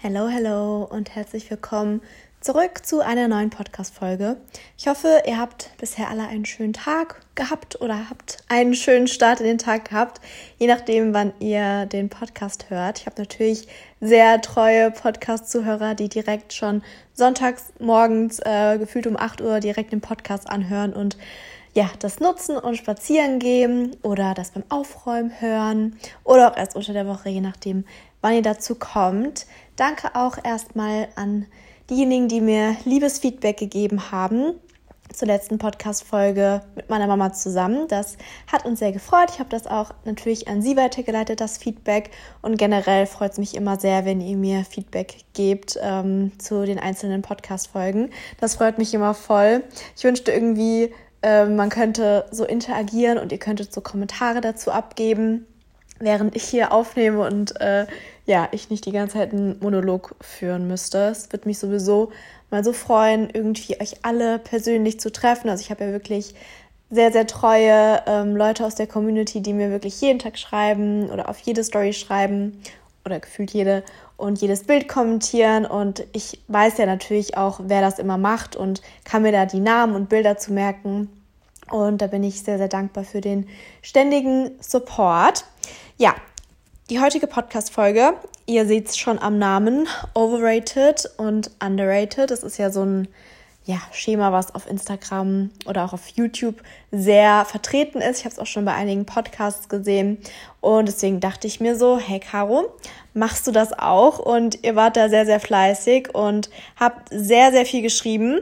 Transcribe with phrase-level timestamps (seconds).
[0.00, 2.02] Hello, hello und herzlich willkommen
[2.40, 4.36] zurück zu einer neuen Podcast-Folge.
[4.78, 9.40] Ich hoffe, ihr habt bisher alle einen schönen Tag gehabt oder habt einen schönen Start
[9.40, 10.20] in den Tag gehabt,
[10.56, 13.00] je nachdem, wann ihr den Podcast hört.
[13.00, 13.66] Ich habe natürlich
[14.00, 20.00] sehr treue Podcast-Zuhörer, die direkt schon sonntags morgens äh, gefühlt um 8 Uhr direkt den
[20.00, 21.18] Podcast anhören und
[21.74, 26.92] ja, das nutzen und spazieren gehen oder das beim Aufräumen hören oder auch erst unter
[26.92, 27.84] der Woche, je nachdem,
[28.20, 29.46] wann ihr dazu kommt.
[29.78, 31.46] Danke auch erstmal an
[31.88, 34.54] diejenigen, die mir liebes Feedback gegeben haben
[35.14, 37.86] zur letzten Podcast-Folge mit meiner Mama zusammen.
[37.86, 38.16] Das
[38.50, 39.30] hat uns sehr gefreut.
[39.32, 42.10] Ich habe das auch natürlich an Sie weitergeleitet, das Feedback.
[42.42, 46.80] Und generell freut es mich immer sehr, wenn ihr mir Feedback gebt ähm, zu den
[46.80, 48.10] einzelnen Podcast-Folgen.
[48.40, 49.62] Das freut mich immer voll.
[49.96, 55.46] Ich wünschte irgendwie, äh, man könnte so interagieren und ihr könntet so Kommentare dazu abgeben
[56.00, 57.86] während ich hier aufnehme und äh,
[58.28, 60.98] ja, ich nicht die ganze Zeit einen Monolog führen müsste.
[61.08, 62.12] Es wird mich sowieso
[62.50, 65.48] mal so freuen, irgendwie euch alle persönlich zu treffen.
[65.48, 66.34] Also ich habe ja wirklich
[66.90, 71.30] sehr, sehr treue ähm, Leute aus der Community, die mir wirklich jeden Tag schreiben oder
[71.30, 72.60] auf jede Story schreiben
[73.06, 73.82] oder gefühlt jede
[74.18, 75.64] und jedes Bild kommentieren.
[75.64, 79.60] Und ich weiß ja natürlich auch, wer das immer macht und kann mir da die
[79.60, 81.08] Namen und Bilder zu merken.
[81.70, 83.48] Und da bin ich sehr, sehr dankbar für den
[83.80, 85.46] ständigen Support.
[85.96, 86.14] Ja,
[86.90, 88.14] die heutige Podcast-Folge,
[88.46, 92.30] ihr seht es schon am Namen, overrated und underrated.
[92.30, 93.08] Das ist ja so ein
[93.66, 98.20] ja, Schema, was auf Instagram oder auch auf YouTube sehr vertreten ist.
[98.20, 100.16] Ich habe es auch schon bei einigen Podcasts gesehen
[100.62, 102.74] und deswegen dachte ich mir so, hey Caro,
[103.12, 104.18] machst du das auch?
[104.18, 106.48] Und ihr wart da sehr, sehr fleißig und
[106.80, 108.40] habt sehr, sehr viel geschrieben.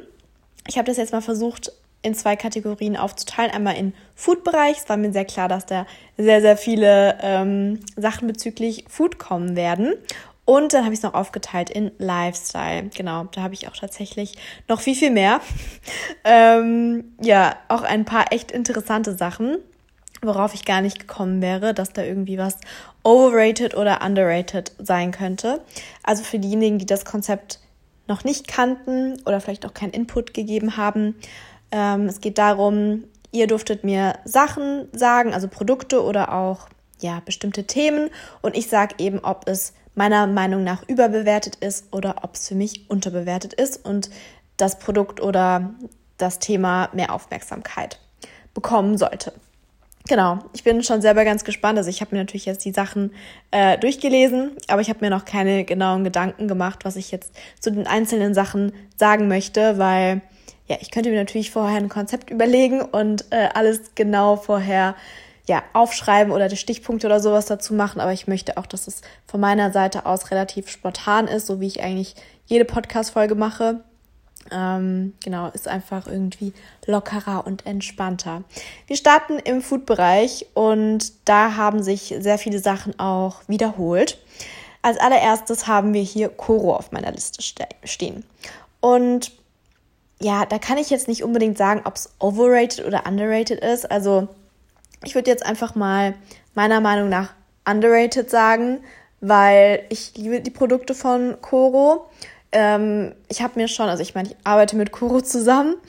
[0.69, 1.73] Ich habe das jetzt mal versucht
[2.07, 3.51] in zwei Kategorien aufzuteilen.
[3.51, 4.79] Einmal in Food-Bereich.
[4.79, 9.57] Es war mir sehr klar, dass da sehr, sehr viele ähm, Sachen bezüglich Food kommen
[9.57, 9.95] werden.
[10.47, 12.89] Und dann habe ich es noch aufgeteilt in Lifestyle.
[12.97, 15.41] Genau, da habe ich auch tatsächlich noch viel, viel mehr.
[16.25, 19.59] ähm, ja, auch ein paar echt interessante Sachen,
[20.23, 22.59] worauf ich gar nicht gekommen wäre, dass da irgendwie was
[23.03, 25.63] overrated oder underrated sein könnte.
[26.05, 27.59] Also für diejenigen, die das Konzept
[28.07, 31.17] noch nicht kannten oder vielleicht auch keinen Input gegeben haben,
[31.71, 36.69] ähm, es geht darum, ihr durftet mir Sachen sagen, also Produkte oder auch
[37.01, 38.11] ja, bestimmte Themen
[38.43, 42.55] und ich sage eben, ob es meiner Meinung nach überbewertet ist oder ob es für
[42.55, 44.11] mich unterbewertet ist und
[44.57, 45.75] das Produkt oder
[46.19, 47.99] das Thema mehr Aufmerksamkeit
[48.55, 49.33] bekommen sollte.
[50.09, 51.79] Genau, ich bin schon selber ganz gespannt.
[51.79, 53.13] Also ich habe mir natürlich jetzt die Sachen
[53.51, 57.73] äh, durchgelesen, aber ich habe mir noch keine genauen Gedanken gemacht, was ich jetzt zu
[57.73, 60.23] den einzelnen Sachen sagen möchte, weil
[60.69, 64.97] ja, ich könnte mir natürlich vorher ein Konzept überlegen und äh, alles genau vorher
[65.47, 69.03] ja, aufschreiben oder die Stichpunkte oder sowas dazu machen, aber ich möchte auch, dass es
[69.27, 72.17] von meiner Seite aus relativ spontan ist, so wie ich eigentlich
[72.47, 73.81] jede Podcast-Folge mache.
[74.51, 76.53] Ähm, genau, ist einfach irgendwie
[76.87, 78.45] lockerer und entspannter.
[78.87, 84.19] Wir starten im Food-Bereich und da haben sich sehr viele Sachen auch wiederholt.
[84.83, 88.25] Als allererstes haben wir hier Koro auf meiner Liste ste stehen.
[88.81, 89.33] Und
[90.21, 93.91] ja, da kann ich jetzt nicht unbedingt sagen, ob es overrated oder underrated ist.
[93.91, 94.29] Also
[95.05, 96.15] ich würde jetzt einfach mal
[96.55, 97.33] meiner Meinung nach
[97.69, 98.81] underrated sagen,
[99.21, 102.07] weil ich liebe die Produkte von Koro.
[102.53, 105.75] Ähm, ich habe mir schon, also ich meine, ich arbeite mit Koro zusammen.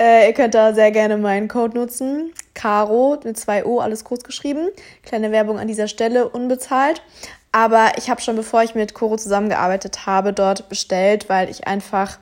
[0.00, 2.32] Äh, ihr könnt da sehr gerne meinen Code nutzen.
[2.54, 4.68] Caro mit zwei O, alles groß geschrieben.
[5.02, 7.02] Kleine Werbung an dieser Stelle, unbezahlt.
[7.50, 12.18] Aber ich habe schon, bevor ich mit Koro zusammengearbeitet habe, dort bestellt, weil ich einfach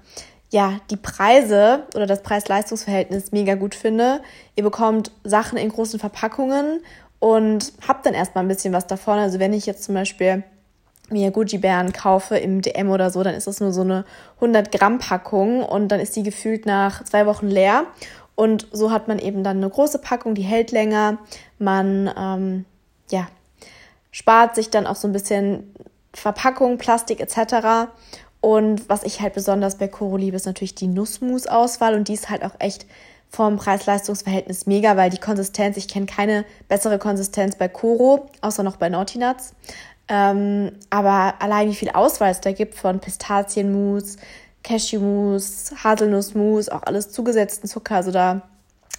[0.56, 4.22] ja, die Preise oder das Preis-Leistungs-Verhältnis mega gut finde.
[4.54, 6.80] Ihr bekommt Sachen in großen Verpackungen
[7.18, 9.18] und habt dann erstmal ein bisschen was davon.
[9.18, 10.44] Also wenn ich jetzt zum Beispiel
[11.10, 14.06] mir Gucci-Bären kaufe im DM oder so, dann ist das nur so eine
[14.36, 17.84] 100 Gramm Packung und dann ist die gefühlt nach zwei Wochen leer.
[18.34, 21.18] Und so hat man eben dann eine große Packung, die hält länger.
[21.58, 22.64] Man, ähm,
[23.10, 23.28] ja,
[24.10, 25.74] spart sich dann auch so ein bisschen
[26.14, 27.90] Verpackung, Plastik etc.
[28.46, 31.96] Und was ich halt besonders bei Koro liebe, ist natürlich die Nussmus-Auswahl.
[31.96, 32.86] Und die ist halt auch echt
[33.28, 38.76] vom Preis-Leistungs-Verhältnis mega, weil die Konsistenz, ich kenne keine bessere Konsistenz bei Koro, außer noch
[38.76, 39.52] bei Naughty Nuts.
[40.06, 44.16] Ähm, aber allein wie viel Auswahl es da gibt von Pistazienmus,
[44.62, 48.42] Cashewmus, Haselnussmus, auch alles zugesetzten Zucker, also da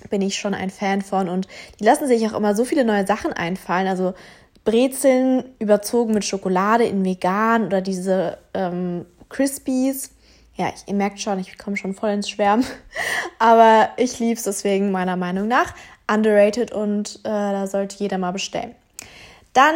[0.10, 1.30] bin ich schon ein Fan von.
[1.30, 1.48] Und
[1.80, 4.14] die lassen sich auch immer so viele neue Sachen einfallen, also
[4.66, 10.12] Brezeln überzogen mit Schokolade in vegan oder diese ähm, Crispies.
[10.56, 12.66] Ja, ich, ihr merkt schon, ich komme schon voll ins Schwärmen.
[13.40, 15.74] Aber ich liebe es deswegen meiner Meinung nach.
[16.12, 18.74] Underrated und äh, da sollte jeder mal bestellen.
[19.54, 19.76] Dann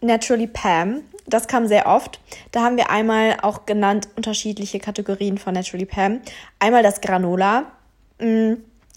[0.00, 2.20] Naturally Pam Das kam sehr oft.
[2.52, 6.20] Da haben wir einmal auch genannt unterschiedliche Kategorien von Naturally Pam.
[6.58, 7.72] Einmal das Granola.
[8.18, 8.54] Mm,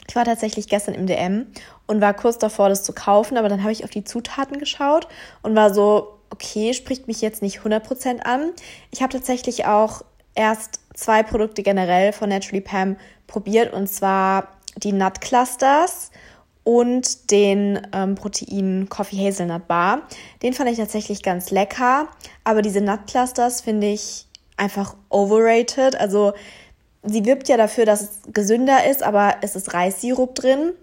[0.07, 1.47] ich war tatsächlich gestern im DM
[1.87, 5.07] und war kurz davor, das zu kaufen, aber dann habe ich auf die Zutaten geschaut
[5.41, 8.51] und war so, okay, spricht mich jetzt nicht 100% an.
[8.91, 10.03] Ich habe tatsächlich auch
[10.35, 12.97] erst zwei Produkte generell von Naturally Pam
[13.27, 14.47] probiert und zwar
[14.77, 16.11] die Nut Clusters
[16.63, 20.03] und den ähm, Protein Coffee Hazelnut Bar.
[20.41, 22.07] Den fand ich tatsächlich ganz lecker,
[22.43, 24.25] aber diese Nut Clusters finde ich
[24.57, 25.95] einfach overrated.
[25.99, 26.33] Also
[27.03, 30.73] sie wirbt ja dafür, dass es gesünder ist, aber es ist Reissirup drin.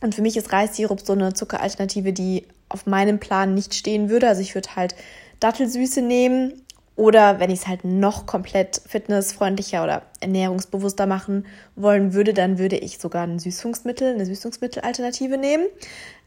[0.00, 4.28] Und für mich ist Reissirup so eine Zuckeralternative, die auf meinem Plan nicht stehen würde.
[4.28, 4.94] Also ich würde halt
[5.40, 6.62] Dattelsüße nehmen
[6.96, 11.46] oder wenn ich es halt noch komplett fitnessfreundlicher oder ernährungsbewusster machen
[11.76, 15.66] wollen würde, dann würde ich sogar ein Süßungsmittel, eine Süßungsmittelalternative nehmen.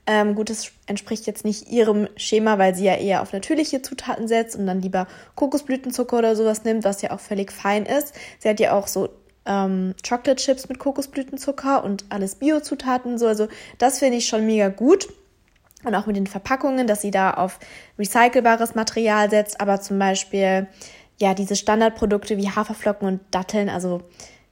[0.05, 4.27] Ähm, gut, das entspricht jetzt nicht ihrem Schema, weil sie ja eher auf natürliche Zutaten
[4.27, 8.13] setzt und dann lieber Kokosblütenzucker oder sowas nimmt, was ja auch völlig fein ist.
[8.39, 9.09] Sie hat ja auch so
[9.45, 13.27] ähm, Chocolate Chips mit Kokosblütenzucker und alles Biozutaten so.
[13.27, 13.47] Also
[13.79, 15.09] das finde ich schon mega gut
[15.83, 17.59] und auch mit den Verpackungen, dass sie da auf
[17.97, 20.67] recycelbares Material setzt, aber zum Beispiel
[21.17, 24.01] ja diese Standardprodukte wie Haferflocken und Datteln, also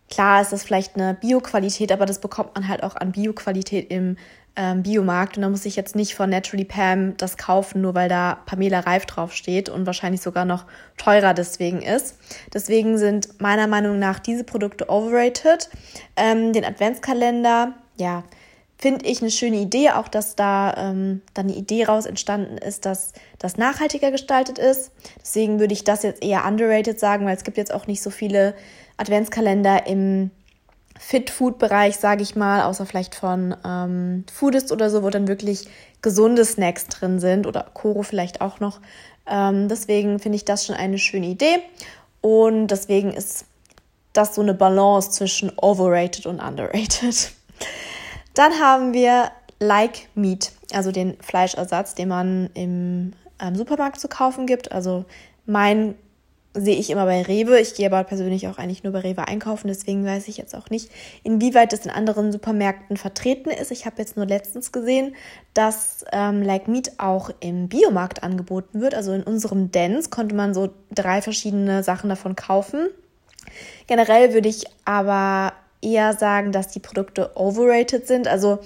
[0.10, 4.18] klar ist das vielleicht eine Bioqualität, aber das bekommt man halt auch an Bioqualität im
[4.58, 8.10] ähm, Biomarkt und da muss ich jetzt nicht von Naturally Pam das kaufen, nur weil
[8.10, 10.66] da Pamela Reif draufsteht und wahrscheinlich sogar noch
[10.98, 12.18] teurer deswegen ist.
[12.54, 15.70] Deswegen sind meiner Meinung nach diese Produkte overrated.
[16.16, 18.24] Ähm, den Adventskalender, ja,
[18.78, 22.86] finde ich eine schöne Idee, auch dass da ähm, dann eine Idee raus entstanden ist,
[22.86, 24.92] dass das nachhaltiger gestaltet ist.
[25.20, 28.12] Deswegen würde ich das jetzt eher underrated sagen, weil es gibt jetzt auch nicht so
[28.12, 28.54] viele
[28.98, 30.30] Adventskalender im
[31.00, 35.68] Fit-Food-Bereich, sage ich mal, außer vielleicht von ähm, Foodist oder so, wo dann wirklich
[36.02, 38.80] gesunde Snacks drin sind oder Koro vielleicht auch noch.
[39.28, 41.58] Ähm, deswegen finde ich das schon eine schöne Idee
[42.22, 43.46] und deswegen ist
[44.14, 47.32] das so eine Balance zwischen overrated und underrated.
[48.38, 54.45] Dann haben wir Like Meat, also den Fleischersatz, den man im ähm, Supermarkt zu kaufen
[54.45, 54.72] gibt.
[54.72, 55.06] Also
[55.48, 55.95] mein
[56.54, 57.60] sehe ich immer bei Rewe.
[57.60, 60.69] Ich gehe aber persönlich auch eigentlich nur bei Rewe einkaufen, deswegen weiß ich jetzt auch
[60.69, 60.92] nicht,
[61.24, 63.72] inwieweit das in anderen Supermärkten vertreten ist.
[63.72, 65.16] Ich habe jetzt nur letztens gesehen,
[65.56, 68.94] dass ähm, Like Meat auch im Biomarkt angeboten wird.
[68.94, 72.88] Also in unserem Dance konnte man so drei verschiedene Sachen davon kaufen.
[73.88, 78.28] Generell würde ich aber eher sagen, dass die Produkte overrated sind.
[78.28, 78.60] Also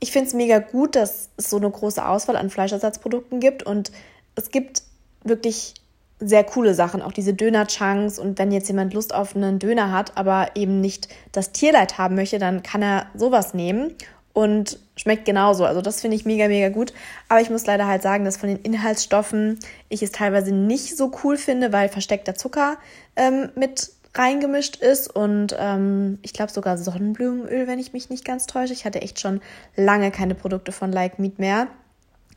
[0.00, 3.90] ich finde es mega gut, dass es so eine große Auswahl an Fleischersatzprodukten gibt und
[4.34, 4.82] es gibt
[5.24, 5.74] wirklich
[6.20, 10.16] sehr coole Sachen, auch diese Döner-Chunks und wenn jetzt jemand Lust auf einen Döner hat,
[10.16, 13.94] aber eben nicht das Tierleid haben möchte, dann kann er sowas nehmen
[14.32, 15.64] und schmeckt genauso.
[15.64, 16.92] Also das finde ich mega, mega gut.
[17.28, 19.58] Aber ich muss leider halt sagen, dass von den Inhaltsstoffen
[19.88, 22.78] ich es teilweise nicht so cool finde, weil versteckter Zucker
[23.16, 28.46] ähm, mit reingemischt ist und ähm, ich glaube sogar Sonnenblumenöl, wenn ich mich nicht ganz
[28.46, 28.72] täusche.
[28.72, 29.40] Ich hatte echt schon
[29.76, 31.68] lange keine Produkte von Like Meat mehr,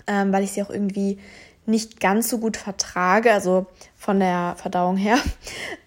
[0.08, 1.20] ähm, weil ich sie auch irgendwie
[1.66, 5.18] nicht ganz so gut vertrage, also von der Verdauung her.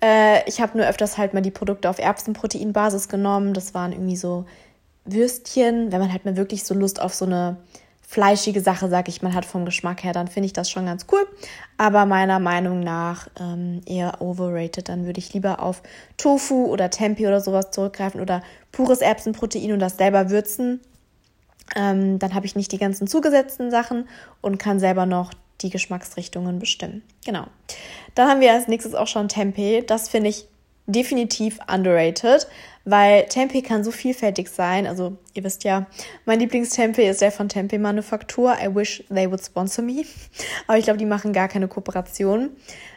[0.03, 3.55] Äh, ich habe nur öfters halt mal die Produkte auf Erbsenproteinbasis genommen.
[3.55, 4.45] Das waren irgendwie so
[5.07, 7.57] Würstchen, wenn man halt mal wirklich so Lust auf so eine
[8.07, 11.07] fleischige Sache, sag ich mal, hat vom Geschmack her, dann finde ich das schon ganz
[11.11, 11.27] cool.
[11.79, 14.89] Aber meiner Meinung nach ähm, eher overrated.
[14.89, 15.83] Dann würde ich lieber auf
[16.17, 20.81] Tofu oder Tempeh oder sowas zurückgreifen oder pures Erbsenprotein und das selber würzen.
[21.75, 24.09] Ähm, dann habe ich nicht die ganzen zugesetzten Sachen
[24.41, 27.03] und kann selber noch die Geschmacksrichtungen bestimmen.
[27.25, 27.47] Genau.
[28.15, 29.83] Dann haben wir als nächstes auch schon Tempeh.
[29.83, 30.47] Das finde ich
[30.87, 32.47] definitiv underrated,
[32.85, 34.87] weil Tempeh kann so vielfältig sein.
[34.87, 35.87] Also ihr wisst ja,
[36.27, 38.57] mein Lieblingstempeh ist der von Tempeh Manufaktur.
[38.63, 40.05] I wish they would sponsor me.
[40.67, 42.51] Aber ich glaube, die machen gar keine Kooperation.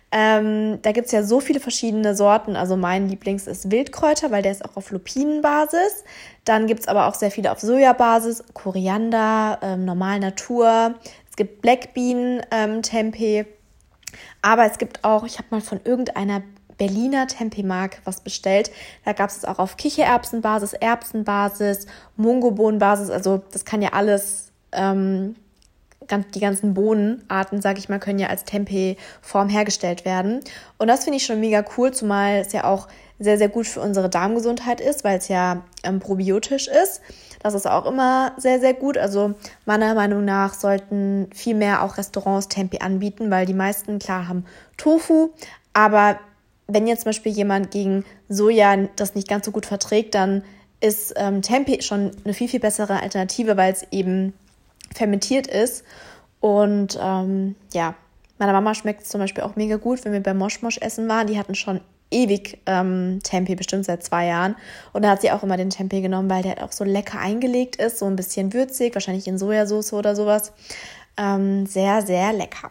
[0.10, 2.56] Ähm, da es ja so viele verschiedene Sorten.
[2.56, 6.04] Also mein Lieblings ist Wildkräuter, weil der ist auch auf Lupinenbasis.
[6.46, 10.96] Dann gibt es aber auch sehr viele auf Sojabasis, Koriander, ähm, Normal Natur.
[11.30, 13.46] Es gibt Blackbean ähm, Tempeh.
[14.42, 16.42] Aber es gibt auch, ich habe mal von irgendeiner
[16.78, 18.72] Berliner Tempemark was bestellt.
[19.06, 23.10] Da gab es auch auf Kichererbsenbasis, Erbsenbasis, Mungobohnenbasis.
[23.10, 25.36] Also das kann ja alles, ähm,
[26.08, 30.42] ganz, die ganzen Bohnenarten, sag ich mal, können ja als Tempeh-Form hergestellt werden.
[30.78, 32.88] Und das finde ich schon mega cool, zumal es ja auch
[33.20, 37.02] sehr, sehr gut für unsere Darmgesundheit ist, weil es ja ähm, probiotisch ist.
[37.42, 38.98] Das ist auch immer sehr, sehr gut.
[38.98, 39.34] Also
[39.66, 44.46] meiner Meinung nach sollten viel mehr auch Restaurants Tempeh anbieten, weil die meisten, klar, haben
[44.78, 45.30] Tofu,
[45.74, 46.20] aber
[46.68, 50.44] wenn jetzt zum Beispiel jemand gegen Soja das nicht ganz so gut verträgt, dann
[50.80, 54.34] ist ähm, Tempeh schon eine viel, viel bessere Alternative, weil es eben
[54.94, 55.84] fermentiert ist.
[56.40, 57.96] Und ähm, ja,
[58.40, 61.08] Meiner Mama schmeckt es zum Beispiel auch mega gut, wenn wir bei Mosch Mosch essen
[61.08, 61.28] waren.
[61.28, 61.82] Die hatten schon
[62.12, 64.56] ewig ähm, Tempeh, bestimmt seit zwei Jahren.
[64.94, 67.20] Und da hat sie auch immer den Tempeh genommen, weil der halt auch so lecker
[67.20, 70.54] eingelegt ist, so ein bisschen würzig, wahrscheinlich in Sojasauce oder sowas.
[71.18, 72.70] Ähm, sehr, sehr lecker.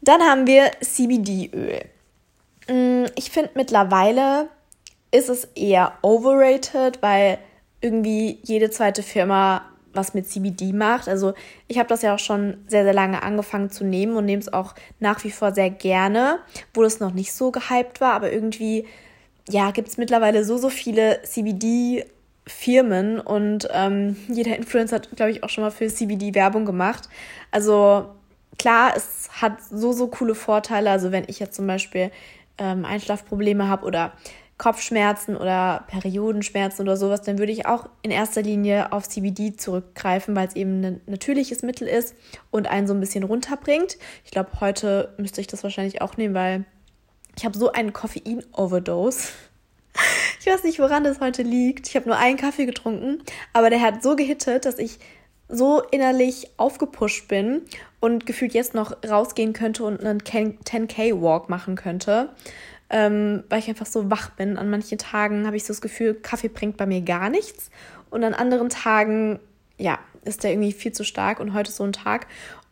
[0.00, 1.84] Dann haben wir CBD-Öl.
[2.68, 4.48] Mm, ich finde mittlerweile
[5.10, 7.38] ist es eher overrated, weil
[7.80, 9.62] irgendwie jede zweite Firma
[9.96, 11.08] was mit CBD macht.
[11.08, 11.34] Also
[11.68, 14.52] ich habe das ja auch schon sehr, sehr lange angefangen zu nehmen und nehme es
[14.52, 16.38] auch nach wie vor sehr gerne,
[16.74, 18.12] wo es noch nicht so gehypt war.
[18.12, 18.86] Aber irgendwie,
[19.48, 25.42] ja, gibt es mittlerweile so, so viele CBD-Firmen und ähm, jeder Influencer hat, glaube ich,
[25.42, 27.08] auch schon mal für CBD Werbung gemacht.
[27.50, 28.06] Also
[28.58, 30.90] klar, es hat so, so coole Vorteile.
[30.90, 32.10] Also wenn ich jetzt zum Beispiel
[32.58, 34.12] ähm, Einschlafprobleme habe oder
[34.58, 40.34] Kopfschmerzen oder Periodenschmerzen oder sowas, dann würde ich auch in erster Linie auf CBD zurückgreifen,
[40.34, 42.14] weil es eben ein natürliches Mittel ist
[42.50, 43.98] und einen so ein bisschen runterbringt.
[44.24, 46.64] Ich glaube, heute müsste ich das wahrscheinlich auch nehmen, weil
[47.36, 49.28] ich habe so einen Koffein-Overdose.
[50.38, 51.88] Ich weiß nicht, woran das heute liegt.
[51.88, 53.20] Ich habe nur einen Kaffee getrunken,
[53.52, 54.98] aber der hat so gehittet, dass ich
[55.48, 57.62] so innerlich aufgepusht bin
[58.00, 62.30] und gefühlt jetzt noch rausgehen könnte und einen 10K-Walk machen könnte
[62.90, 64.56] ähm, weil ich einfach so wach bin.
[64.56, 67.70] An manchen Tagen habe ich so das Gefühl, Kaffee bringt bei mir gar nichts.
[68.10, 69.40] Und an anderen Tagen,
[69.78, 71.40] ja, ist der irgendwie viel zu stark.
[71.40, 72.26] Und heute ist so ein Tag.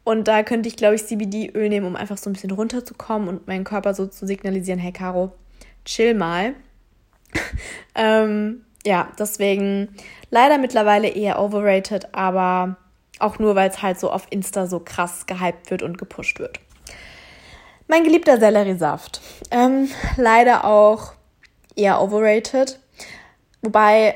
[0.04, 3.46] Und da könnte ich, glaube ich, CBD-Öl nehmen, um einfach so ein bisschen runterzukommen und
[3.46, 5.32] meinen Körper so zu signalisieren, hey Caro,
[5.84, 6.54] chill mal.
[7.94, 9.94] ähm, ja, deswegen
[10.30, 12.76] leider mittlerweile eher overrated, aber
[13.18, 16.60] auch nur, weil es halt so auf Insta so krass gehypt wird und gepusht wird.
[17.86, 19.20] Mein geliebter Selleriesaft.
[19.50, 21.12] Ähm, leider auch
[21.76, 22.78] eher overrated.
[23.62, 24.14] Wobei,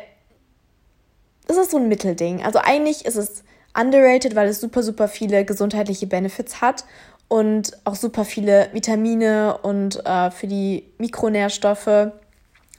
[1.46, 2.44] es ist so ein Mittelding.
[2.44, 3.44] Also eigentlich ist es
[3.78, 6.84] underrated, weil es super, super viele gesundheitliche Benefits hat
[7.28, 12.12] und auch super viele Vitamine und äh, für die Mikronährstoffe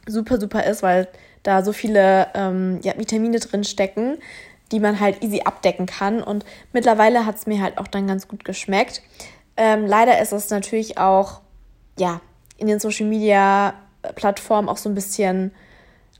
[0.07, 1.07] super, super ist, weil
[1.43, 4.17] da so viele ähm, ja, Vitamine drin stecken,
[4.71, 6.21] die man halt easy abdecken kann.
[6.21, 9.01] Und mittlerweile hat es mir halt auch dann ganz gut geschmeckt.
[9.57, 11.41] Ähm, leider ist es natürlich auch,
[11.97, 12.21] ja,
[12.57, 13.73] in den Social Media
[14.15, 15.51] Plattformen auch so ein bisschen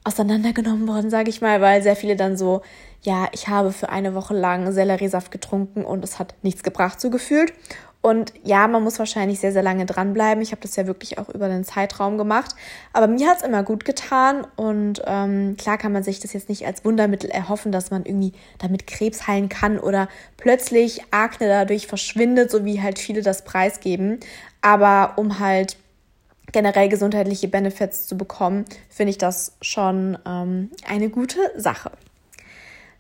[0.04, 2.62] auseinandergenommen worden, sage ich mal, weil sehr viele dann so,
[3.02, 7.10] ja, ich habe für eine Woche lang Selleriesaft getrunken und es hat nichts gebracht, so
[7.10, 7.54] gefühlt.
[8.02, 10.42] Und ja, man muss wahrscheinlich sehr, sehr lange dranbleiben.
[10.42, 12.56] Ich habe das ja wirklich auch über den Zeitraum gemacht.
[12.94, 14.48] Aber mir hat es immer gut getan.
[14.56, 18.32] Und ähm, klar kann man sich das jetzt nicht als Wundermittel erhoffen, dass man irgendwie
[18.58, 24.22] damit Krebs heilen kann oder plötzlich Akne dadurch verschwindet, so wie halt viele das preisgeben.
[24.62, 25.76] Aber um halt
[26.54, 31.92] generell gesundheitliche Benefits zu bekommen, finde ich das schon ähm, eine gute Sache.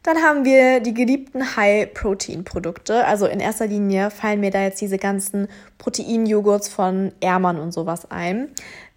[0.03, 3.05] Dann haben wir die geliebten High-Protein-Produkte.
[3.05, 8.09] Also in erster Linie fallen mir da jetzt diese ganzen Protein-Joghurts von Ermann und sowas
[8.09, 8.49] ein.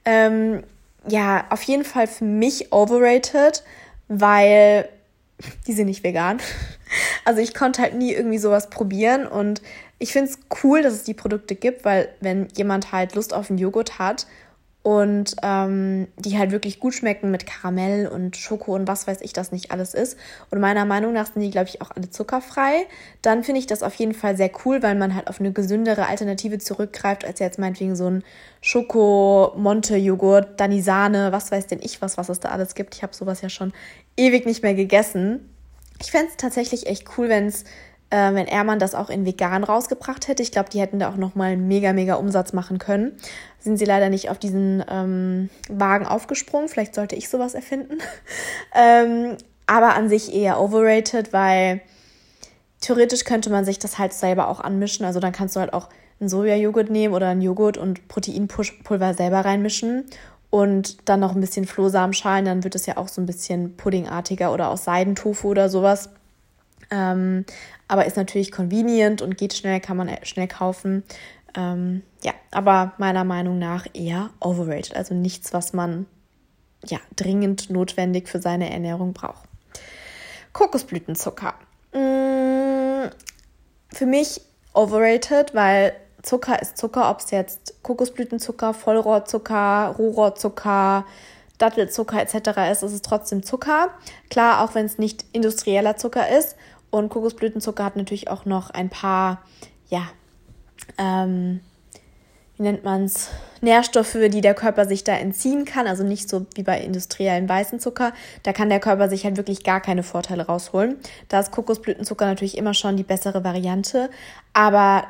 [0.04, 0.62] Ähm,
[1.08, 3.64] ja, auf jeden Fall für mich overrated,
[4.08, 4.88] weil
[5.66, 6.38] die sind nicht vegan.
[7.24, 9.62] Also ich konnte halt nie irgendwie sowas probieren und
[9.98, 13.48] ich finde es cool, dass es die Produkte gibt, weil wenn jemand halt Lust auf
[13.48, 14.26] einen Joghurt hat
[14.82, 19.32] und ähm, die halt wirklich gut schmecken mit Karamell und Schoko und was weiß ich,
[19.32, 20.18] das nicht alles ist.
[20.50, 22.86] Und meiner Meinung nach sind die, glaube ich, auch alle zuckerfrei.
[23.22, 26.06] Dann finde ich das auf jeden Fall sehr cool, weil man halt auf eine gesündere
[26.06, 28.24] Alternative zurückgreift, als jetzt meinetwegen so ein
[28.60, 32.96] Schoko-Monte-Joghurt, Danisane, was weiß denn ich was, was es da alles gibt.
[32.96, 33.72] Ich habe sowas ja schon
[34.16, 35.48] ewig nicht mehr gegessen.
[36.00, 37.64] Ich fände es tatsächlich echt cool, wenn es
[38.12, 40.42] äh, wenn Ermann das auch in vegan rausgebracht hätte.
[40.42, 43.16] Ich glaube, die hätten da auch nochmal mega, mega Umsatz machen können.
[43.58, 46.68] Sind sie leider nicht auf diesen ähm, Wagen aufgesprungen.
[46.68, 47.98] Vielleicht sollte ich sowas erfinden.
[48.74, 51.80] ähm, aber an sich eher overrated, weil
[52.82, 55.06] theoretisch könnte man sich das halt selber auch anmischen.
[55.06, 55.88] Also dann kannst du halt auch
[56.20, 60.04] einen Sojajoghurt nehmen oder einen Joghurt und Proteinpulver selber reinmischen
[60.50, 64.52] und dann noch ein bisschen Flohsamenschalen, dann wird es ja auch so ein bisschen puddingartiger
[64.52, 66.10] oder aus Seidentofu oder sowas.
[66.92, 67.46] Ähm,
[67.88, 71.02] aber ist natürlich convenient und geht schnell, kann man schnell kaufen.
[71.56, 74.94] Ähm, ja, aber meiner Meinung nach eher overrated.
[74.94, 76.06] Also nichts, was man
[76.86, 79.48] ja dringend notwendig für seine Ernährung braucht.
[80.52, 81.54] Kokosblütenzucker.
[81.92, 83.10] Mmh,
[83.88, 84.42] für mich
[84.74, 91.06] overrated, weil Zucker ist Zucker, ob es jetzt Kokosblütenzucker, Vollrohrzucker, Rohrohrzucker,
[91.58, 92.70] Dattelzucker etc.
[92.70, 93.90] ist, ist es trotzdem Zucker.
[94.30, 96.56] Klar, auch wenn es nicht industrieller Zucker ist.
[96.92, 99.40] Und Kokosblütenzucker hat natürlich auch noch ein paar,
[99.88, 100.02] ja,
[100.98, 101.60] ähm,
[102.56, 103.30] wie nennt man es,
[103.62, 105.86] Nährstoffe, die der Körper sich da entziehen kann.
[105.86, 108.12] Also nicht so wie bei industriellen weißen Zucker.
[108.42, 110.98] Da kann der Körper sich halt wirklich gar keine Vorteile rausholen.
[111.28, 114.10] Da ist Kokosblütenzucker natürlich immer schon die bessere Variante.
[114.52, 115.04] Aber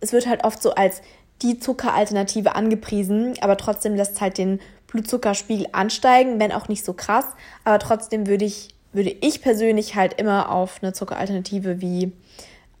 [0.00, 1.02] es wird halt oft so als
[1.42, 7.26] die Zuckeralternative angepriesen, aber trotzdem lässt halt den Blutzuckerspiegel ansteigen, wenn auch nicht so krass.
[7.62, 12.12] Aber trotzdem würde ich, würde ich persönlich halt immer auf eine Zuckeralternative wie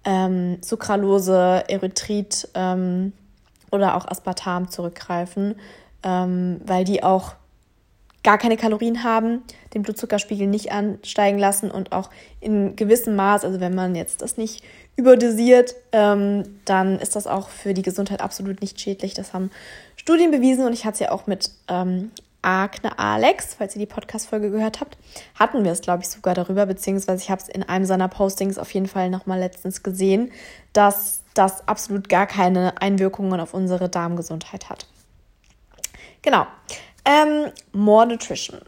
[0.04, 3.12] ähm, Sucralose, Erythrit ähm,
[3.70, 5.54] oder auch Aspartam zurückgreifen,
[6.02, 7.34] ähm, weil die auch
[8.22, 9.42] gar keine Kalorien haben,
[9.74, 14.36] den Blutzuckerspiegel nicht ansteigen lassen und auch in gewissem Maß, also wenn man jetzt das
[14.36, 14.62] nicht
[14.94, 19.14] überdosiert, ähm, dann ist das auch für die Gesundheit absolut nicht schädlich.
[19.14, 19.50] Das haben
[19.96, 22.10] Studien bewiesen und ich hatte es ja auch mit ähm,
[22.42, 24.98] Agne Alex, falls ihr die Podcast-Folge gehört habt,
[25.38, 28.58] hatten wir es, glaube ich, sogar darüber, beziehungsweise ich habe es in einem seiner Postings
[28.58, 30.32] auf jeden Fall nochmal letztens gesehen,
[30.72, 34.86] dass das absolut gar keine Einwirkungen auf unsere Darmgesundheit hat.
[36.22, 36.46] Genau.
[37.04, 38.60] Ähm, More Nutrition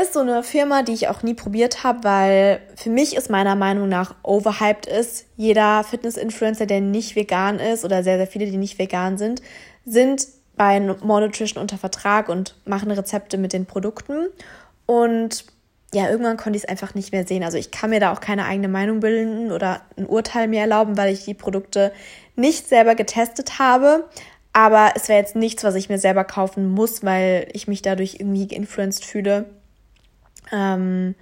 [0.00, 3.56] ist so eine Firma, die ich auch nie probiert habe, weil für mich ist meiner
[3.56, 5.26] Meinung nach overhyped ist.
[5.36, 9.42] Jeder Fitness-Influencer, der nicht vegan ist oder sehr, sehr viele, die nicht vegan sind,
[9.84, 10.26] sind
[10.58, 14.26] bei More Nutrition unter Vertrag und machen Rezepte mit den Produkten.
[14.84, 15.46] Und
[15.94, 17.42] ja, irgendwann konnte ich es einfach nicht mehr sehen.
[17.42, 20.98] Also ich kann mir da auch keine eigene Meinung bilden oder ein Urteil mehr erlauben,
[20.98, 21.92] weil ich die Produkte
[22.36, 24.04] nicht selber getestet habe.
[24.52, 28.16] Aber es wäre jetzt nichts, was ich mir selber kaufen muss, weil ich mich dadurch
[28.18, 29.46] irgendwie geinfluenced fühle.
[30.52, 31.14] Ähm,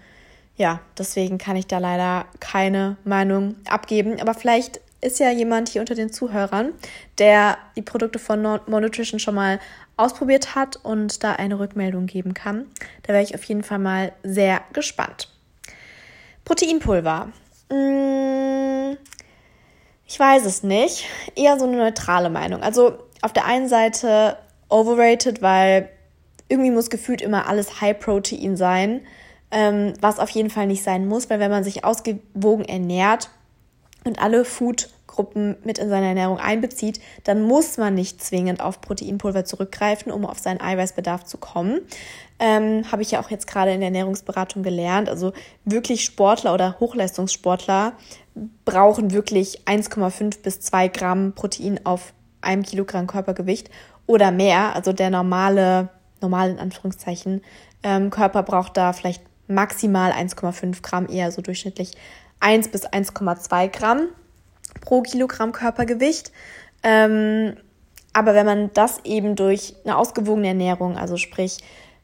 [0.57, 4.21] ja, deswegen kann ich da leider keine Meinung abgeben.
[4.21, 6.73] Aber vielleicht ist ja jemand hier unter den Zuhörern,
[7.19, 9.61] der die Produkte von More Nutrition schon mal
[9.97, 12.67] ausprobiert hat und da eine Rückmeldung geben kann.
[13.03, 15.29] Da wäre ich auf jeden Fall mal sehr gespannt.
[16.45, 17.33] Proteinpulver.
[17.71, 18.97] Hm,
[20.07, 21.07] ich weiß es nicht.
[21.35, 22.63] Eher so eine neutrale Meinung.
[22.63, 24.37] Also auf der einen Seite
[24.69, 25.89] overrated, weil
[26.49, 29.01] irgendwie muss gefühlt immer alles High Protein sein,
[29.51, 33.31] ähm, was auf jeden Fall nicht sein muss, weil wenn man sich ausgewogen ernährt
[34.07, 39.45] und alle Foodgruppen mit in seine Ernährung einbezieht, dann muss man nicht zwingend auf Proteinpulver
[39.45, 41.81] zurückgreifen, um auf seinen Eiweißbedarf zu kommen.
[42.39, 45.09] Ähm, Habe ich ja auch jetzt gerade in der Ernährungsberatung gelernt.
[45.09, 45.33] Also
[45.65, 47.93] wirklich Sportler oder Hochleistungssportler
[48.65, 53.71] brauchen wirklich 1,5 bis 2 Gramm Protein auf einem Kilogramm Körpergewicht
[54.07, 54.75] oder mehr.
[54.75, 55.89] Also der normale
[56.21, 57.43] normal in Anführungszeichen,
[57.83, 61.93] ähm, Körper braucht da vielleicht maximal 1,5 Gramm, eher so durchschnittlich
[62.41, 64.09] 1 bis 1,2 Gramm
[64.81, 66.33] pro Kilogramm Körpergewicht.
[66.83, 67.57] Ähm,
[68.13, 71.59] aber wenn man das eben durch eine ausgewogene Ernährung, also sprich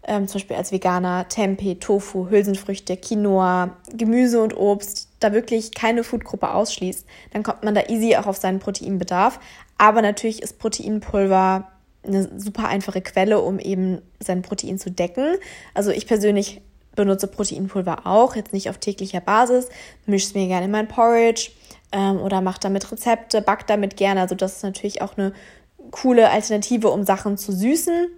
[0.04, 6.04] ähm, zum Beispiel als Veganer Tempeh, Tofu, Hülsenfrüchte, Quinoa, Gemüse und Obst, da wirklich keine
[6.04, 9.38] Foodgruppe ausschließt, dann kommt man da easy auch auf seinen Proteinbedarf.
[9.78, 11.68] Aber natürlich ist Proteinpulver
[12.04, 15.36] eine super einfache Quelle, um eben sein Protein zu decken.
[15.72, 16.60] Also ich persönlich
[16.94, 19.68] benutze Proteinpulver auch, jetzt nicht auf täglicher Basis,
[20.06, 21.50] mische es mir gerne in mein Porridge
[21.92, 24.20] ähm, oder mache damit Rezepte, back damit gerne.
[24.20, 25.32] Also das ist natürlich auch eine
[25.90, 28.08] coole Alternative, um Sachen zu süßen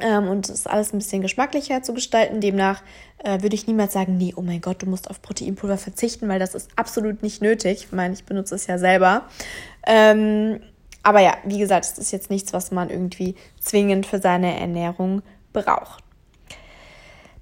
[0.00, 2.40] ähm, und das alles ein bisschen geschmacklicher zu gestalten.
[2.40, 2.82] Demnach
[3.18, 6.38] äh, würde ich niemals sagen, nee, oh mein Gott, du musst auf Proteinpulver verzichten, weil
[6.38, 7.84] das ist absolut nicht nötig.
[7.84, 9.28] Ich meine, ich benutze es ja selber.
[9.86, 10.60] Ähm,
[11.02, 15.22] aber ja, wie gesagt, es ist jetzt nichts, was man irgendwie zwingend für seine Ernährung
[15.52, 16.03] braucht.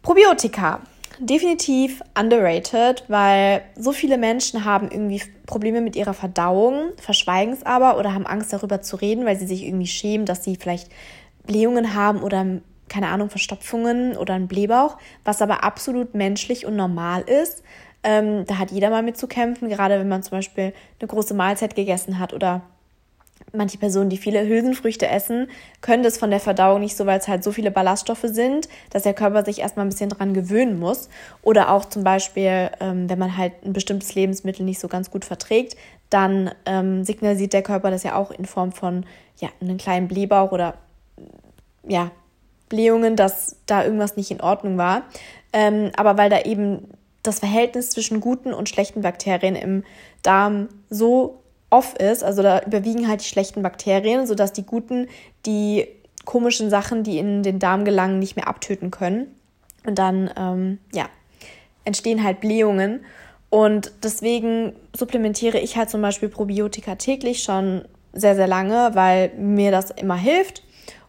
[0.02, 0.80] Probiotika.
[1.18, 7.98] Definitiv underrated, weil so viele Menschen haben irgendwie Probleme mit ihrer Verdauung, verschweigen es aber
[7.98, 10.88] oder haben Angst darüber zu reden, weil sie sich irgendwie schämen, dass sie vielleicht
[11.46, 12.44] Blähungen haben oder
[12.88, 17.62] keine Ahnung, Verstopfungen oder einen Blähbauch, was aber absolut menschlich und normal ist.
[18.02, 21.34] Ähm, da hat jeder mal mit zu kämpfen, gerade wenn man zum Beispiel eine große
[21.34, 22.62] Mahlzeit gegessen hat oder
[23.52, 25.48] manche Personen, die viele Hülsenfrüchte essen,
[25.80, 29.02] können das von der Verdauung nicht so, weil es halt so viele Ballaststoffe sind, dass
[29.02, 31.08] der Körper sich erstmal ein bisschen dran gewöhnen muss.
[31.42, 35.24] Oder auch zum Beispiel, ähm, wenn man halt ein bestimmtes Lebensmittel nicht so ganz gut
[35.24, 35.76] verträgt,
[36.10, 39.04] dann ähm, signalisiert der Körper das ja auch in Form von
[39.38, 40.74] ja, einem kleinen Blähbauch oder
[41.86, 42.10] ja,
[42.68, 45.02] Blähungen, dass da irgendwas nicht in Ordnung war.
[45.52, 46.88] Ähm, aber weil da eben
[47.22, 49.84] das Verhältnis zwischen guten und schlechten Bakterien im
[50.22, 51.41] Darm so
[51.72, 55.08] off ist, also da überwiegen halt die schlechten Bakterien, sodass die guten
[55.46, 55.88] die
[56.24, 59.34] komischen Sachen, die in den Darm gelangen, nicht mehr abtöten können.
[59.84, 61.06] Und dann, ähm, ja,
[61.84, 63.04] entstehen halt Blähungen.
[63.50, 69.70] Und deswegen supplementiere ich halt zum Beispiel Probiotika täglich schon sehr, sehr lange, weil mir
[69.70, 70.62] das immer hilft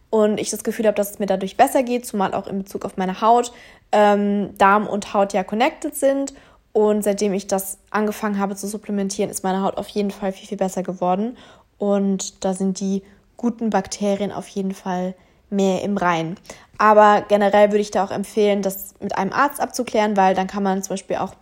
[0.10, 2.86] und ich das Gefühl habe, dass es mir dadurch besser geht, zumal auch in Bezug
[2.86, 3.52] auf meine Haut
[3.91, 6.34] ähm, Darm und Haut ja connected sind
[6.74, 10.48] und seitdem ich das angefangen habe zu supplementieren, ist meine Haut auf jeden Fall viel,
[10.48, 11.38] viel besser geworden.
[11.78, 13.04] Und da sind die
[13.38, 15.14] guten Bakterien auf jeden Fall
[15.52, 16.36] mehr im Rein.
[16.80, 20.64] Aber generell würde ich da auch empfehlen, das mit einem Arzt abzuklären, weil dann kann
[20.64, 21.36] man zum Beispiel auch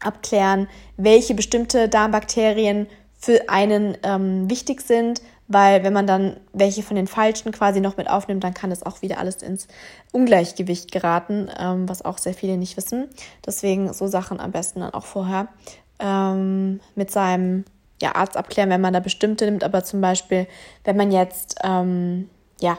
[0.00, 2.86] abklären, welche bestimmte Darmbakterien
[3.18, 7.96] für einen ähm, wichtig sind, weil wenn man dann welche von den falschen quasi noch
[7.96, 9.66] mit aufnimmt, dann kann es auch wieder alles ins
[10.12, 13.08] Ungleichgewicht geraten, ähm, was auch sehr viele nicht wissen.
[13.44, 15.48] Deswegen so Sachen am besten dann auch vorher
[15.98, 17.64] ähm, mit seinem
[18.00, 20.46] ja, Arzt abklären, wenn man da bestimmte nimmt, aber zum Beispiel,
[20.84, 22.28] wenn man jetzt ähm,
[22.60, 22.78] ja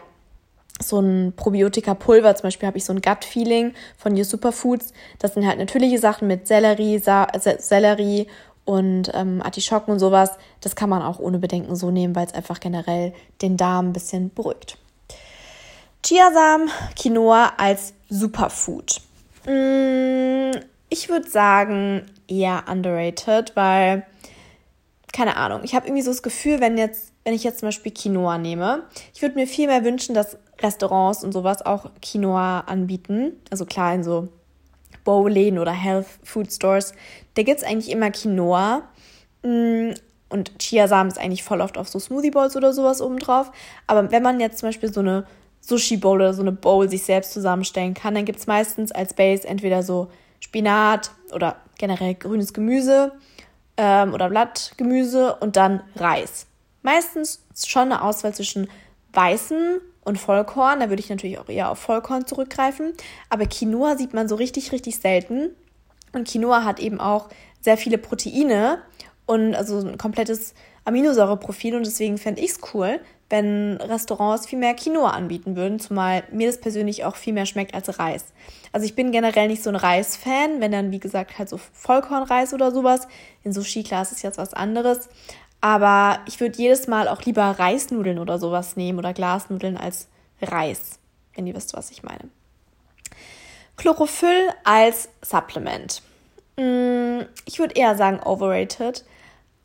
[0.81, 4.93] so ein Probiotika-Pulver, zum Beispiel habe ich so ein Gut-Feeling von Your Superfoods.
[5.19, 7.27] Das sind halt natürliche Sachen mit Sellerie, Sa
[7.57, 8.27] Sellerie
[8.69, 10.29] und ähm, Artischocken und sowas.
[10.61, 13.93] Das kann man auch ohne Bedenken so nehmen, weil es einfach generell den Darm ein
[13.93, 14.77] bisschen beruhigt.
[16.05, 19.01] Chiasamen, Quinoa als Superfood.
[19.47, 20.51] Mm,
[20.87, 24.05] ich würde sagen, eher underrated, weil,
[25.13, 27.91] keine Ahnung, ich habe irgendwie so das Gefühl, wenn jetzt, wenn ich jetzt zum Beispiel
[27.91, 28.83] Quinoa nehme,
[29.15, 33.31] ich würde mir viel mehr wünschen, dass Restaurants und sowas auch Quinoa anbieten.
[33.49, 34.27] Also klar, in so
[35.09, 36.93] Bowl-Läden oder Health Food Stores,
[37.33, 38.83] da gibt es eigentlich immer Quinoa.
[39.41, 39.93] Mm,
[40.29, 43.51] und Chiasamen ist eigentlich voll oft auf so Smoothie Bowls oder sowas obendrauf.
[43.87, 45.25] Aber wenn man jetzt zum Beispiel so eine
[45.61, 49.15] Sushi Bowl oder so eine Bowl sich selbst zusammenstellen kann, dann gibt es meistens als
[49.15, 53.13] Base entweder so Spinat oder generell grünes Gemüse
[53.77, 56.45] ähm, oder Blattgemüse und dann Reis.
[56.83, 58.69] Meistens schon eine Auswahl zwischen
[59.13, 60.81] weißen und Vollkorn.
[60.81, 62.93] Da würde ich natürlich auch eher auf Vollkorn zurückgreifen.
[63.29, 65.51] Aber Quinoa sieht man so richtig, richtig selten.
[66.11, 67.29] Und Quinoa hat eben auch
[67.61, 68.79] sehr viele Proteine
[69.25, 70.53] und also ein komplettes
[70.85, 71.75] Aminosäureprofil.
[71.75, 76.47] Und deswegen fände ich es cool, wenn Restaurants viel mehr Quinoa anbieten würden, zumal mir
[76.47, 78.25] das persönlich auch viel mehr schmeckt als Reis.
[78.71, 82.53] Also ich bin generell nicht so ein Reis-Fan, wenn dann, wie gesagt, halt so Vollkornreis
[82.53, 83.07] oder sowas.
[83.43, 85.09] In Sushi, klar, ist jetzt was anderes.
[85.61, 90.07] Aber ich würde jedes Mal auch lieber Reisnudeln oder sowas nehmen oder Glasnudeln als
[90.41, 90.99] Reis,
[91.35, 92.29] wenn ihr wisst, was ich meine.
[93.75, 96.01] Chlorophyll als Supplement.
[96.57, 99.05] Mm, ich würde eher sagen overrated.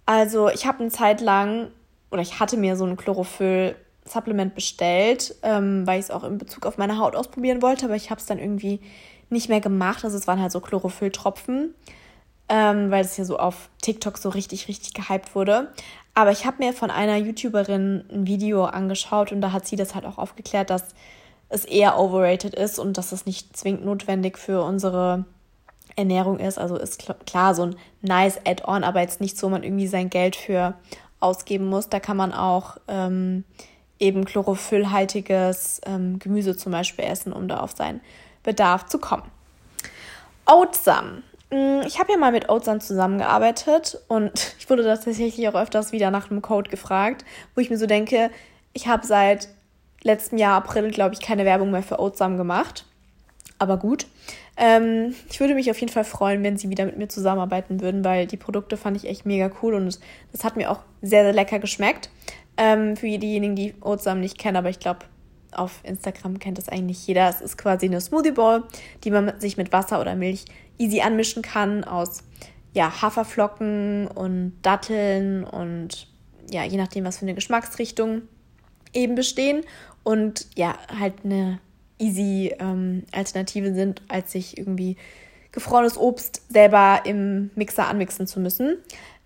[0.07, 1.71] Also ich habe eine Zeit lang,
[2.11, 6.67] oder ich hatte mir so ein Chlorophyll-Supplement bestellt, ähm, weil ich es auch in Bezug
[6.67, 8.81] auf meine Haut ausprobieren wollte, aber ich habe es dann irgendwie
[9.31, 10.05] nicht mehr gemacht.
[10.05, 11.75] Also es waren halt so Chlorophyll-Tropfen
[12.55, 15.73] ähm, weil es ja so auf TikTok so richtig, richtig gehypt wurde.
[16.15, 19.97] Aber ich habe mir von einer YouTuberin ein Video angeschaut und da hat sie das
[19.97, 20.95] halt auch aufgeklärt, dass
[21.49, 25.25] es eher overrated ist und dass es nicht zwingend notwendig für unsere
[25.97, 26.57] Ernährung ist.
[26.57, 30.37] Also ist klar so ein nice Add-on, aber jetzt nicht so, man irgendwie sein Geld
[30.37, 30.75] für
[31.19, 31.89] ausgeben muss.
[31.89, 33.43] Da kann man auch ähm,
[33.99, 38.01] eben chlorophyllhaltiges ähm, Gemüse zum Beispiel essen, um da auf seinen
[38.45, 39.25] Bedarf zu kommen.
[40.47, 45.93] Oatsam Mm, ich habe ja mal mit Oatsan zusammengearbeitet und ich wurde tatsächlich auch öfters
[45.93, 48.31] wieder nach einem Code gefragt, wo ich mir so denke,
[48.73, 49.49] ich habe seit
[50.03, 52.85] letztem Jahr April, glaube ich, keine Werbung mehr für Oatsam gemacht.
[53.59, 54.07] Aber gut.
[54.57, 58.05] Ähm, ich würde mich auf jeden Fall freuen, wenn sie wieder mit mir zusammenarbeiten würden,
[58.05, 59.99] weil die Produkte fand ich echt mega cool und
[60.33, 62.11] das hat mir auch sehr, sehr lecker geschmeckt.
[62.57, 65.01] Ähm, für diejenigen, die Oatsam nicht kennen, aber ich glaube,
[65.53, 67.29] auf Instagram kennt das eigentlich jeder.
[67.29, 68.65] Es ist quasi eine Smoothie Bowl,
[69.03, 70.45] die man sich mit Wasser oder Milch
[70.79, 72.23] easy anmischen kann aus
[72.73, 76.09] ja, Haferflocken und Datteln und
[76.51, 78.23] ja, je nachdem, was für eine Geschmacksrichtung
[78.93, 79.63] eben bestehen
[80.03, 81.61] und ja, halt eine
[81.99, 84.97] easy ähm, Alternative sind, als sich irgendwie
[85.53, 88.77] gefrorenes Obst selber im Mixer anmixen zu müssen.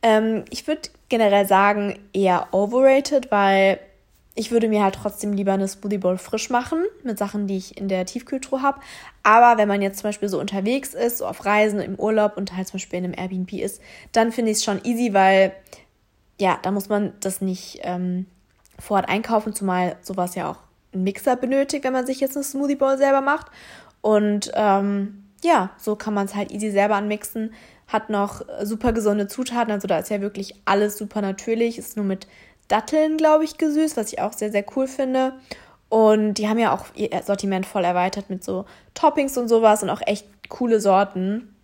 [0.02, 3.80] Ähm, ich würde generell sagen, eher overrated, weil
[4.38, 7.76] ich würde mir halt trotzdem lieber eine Smoothie Bowl frisch machen mit Sachen, die ich
[7.76, 8.78] in der Tiefkühltruhe habe.
[9.24, 12.56] Aber wenn man jetzt zum Beispiel so unterwegs ist, so auf Reisen, im Urlaub und
[12.56, 15.52] halt zum Beispiel in einem Airbnb ist, dann finde ich es schon easy, weil
[16.40, 18.26] ja, da muss man das nicht ähm,
[18.78, 20.58] vor Ort einkaufen, zumal sowas ja auch
[20.92, 23.48] einen Mixer benötigt, wenn man sich jetzt eine Smoothie Bowl selber macht.
[24.02, 27.54] Und ähm, ja, so kann man es halt easy selber anmixen.
[27.88, 32.06] Hat noch super gesunde Zutaten, also da ist ja wirklich alles super natürlich, ist nur
[32.06, 32.28] mit
[32.68, 35.34] Datteln, glaube ich, gesüßt, was ich auch sehr, sehr cool finde.
[35.88, 39.90] Und die haben ja auch ihr Sortiment voll erweitert mit so Toppings und sowas und
[39.90, 41.54] auch echt coole Sorten.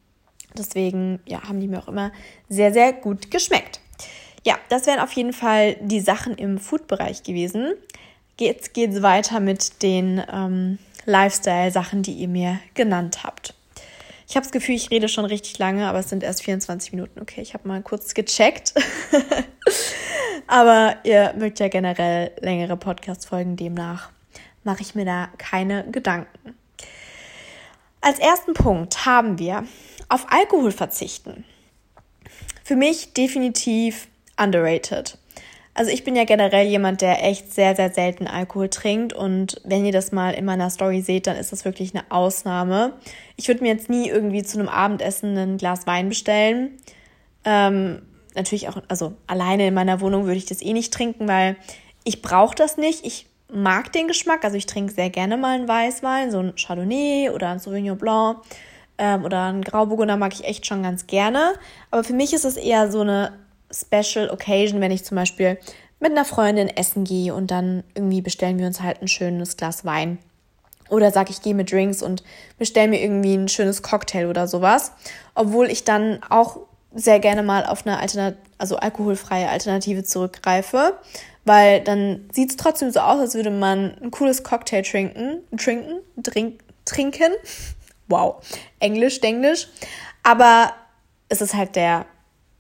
[0.57, 2.13] Deswegen, ja, haben die mir auch immer
[2.49, 3.81] sehr, sehr gut geschmeckt.
[4.47, 7.73] Ja, das wären auf jeden Fall die Sachen im Food-Bereich gewesen.
[8.39, 13.55] Jetzt geht es weiter mit den ähm, Lifestyle-Sachen, die ihr mir genannt habt.
[14.35, 17.21] Ich habe das Gefühl, ich rede schon richtig lange, aber es sind erst 24 Minuten.
[17.21, 18.75] Okay, ich habe mal kurz gecheckt.
[20.49, 24.11] Aber ihr mögt ja generell längere Podcast-Folgen, demnach
[24.65, 26.57] mache ich mir da keine Gedanken.
[28.01, 29.69] Als ersten Punkt haben wir
[30.09, 31.45] auf Alkohol verzichten.
[32.65, 35.17] Für mich definitiv underrated.
[35.75, 39.85] Also ich bin ja generell jemand, der echt sehr, sehr selten Alkohol trinkt und wenn
[39.85, 42.93] ihr das mal in meiner Story seht, dann ist das wirklich eine Ausnahme.
[43.37, 46.79] Ich würde mir jetzt nie irgendwie zu einem Abendessen ein Glas Wein bestellen.
[47.45, 48.03] Ähm,
[48.37, 51.57] natürlich auch, also alleine in meiner Wohnung würde ich das eh nicht trinken, weil
[52.05, 53.05] ich brauche das nicht.
[53.05, 57.31] Ich mag den Geschmack, also ich trinke sehr gerne mal einen Weißwein, so ein Chardonnay
[57.31, 58.39] oder ein Sauvignon Blanc
[58.99, 61.55] ähm, oder ein Grauburgunder mag ich echt schon ganz gerne.
[61.91, 63.33] Aber für mich ist es eher so eine
[63.75, 65.59] Special Occasion, wenn ich zum Beispiel
[66.01, 69.85] mit einer Freundin essen gehe und dann irgendwie bestellen wir uns halt ein schönes Glas
[69.85, 70.19] Wein.
[70.91, 72.23] Oder sag ich gehe mit Drinks und
[72.59, 74.93] bestelle mir irgendwie ein schönes Cocktail oder sowas.
[75.35, 76.59] Obwohl ich dann auch
[76.95, 80.99] sehr gerne mal auf eine Alternat also alkoholfreie Alternative zurückgreife,
[81.45, 86.01] weil dann sieht es trotzdem so aus, als würde man ein cooles Cocktail trinken, trinken,
[86.17, 87.33] drink, trinken.
[88.07, 88.45] Wow,
[88.81, 89.67] Englisch, Englisch.
[90.23, 90.75] Aber
[91.31, 92.05] es ist halt der,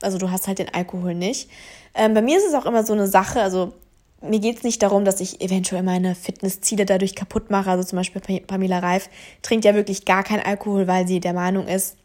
[0.04, 1.50] also du hast halt den Alkohol nicht.
[1.94, 3.72] Ähm, bei mir ist es auch immer so eine Sache, also
[4.20, 7.70] mir geht es nicht darum, dass ich eventuell meine Fitnessziele dadurch kaputt mache.
[7.70, 9.08] Also zum Beispiel Pamela Reif
[9.42, 11.96] trinkt ja wirklich gar keinen Alkohol, weil sie der Meinung ist,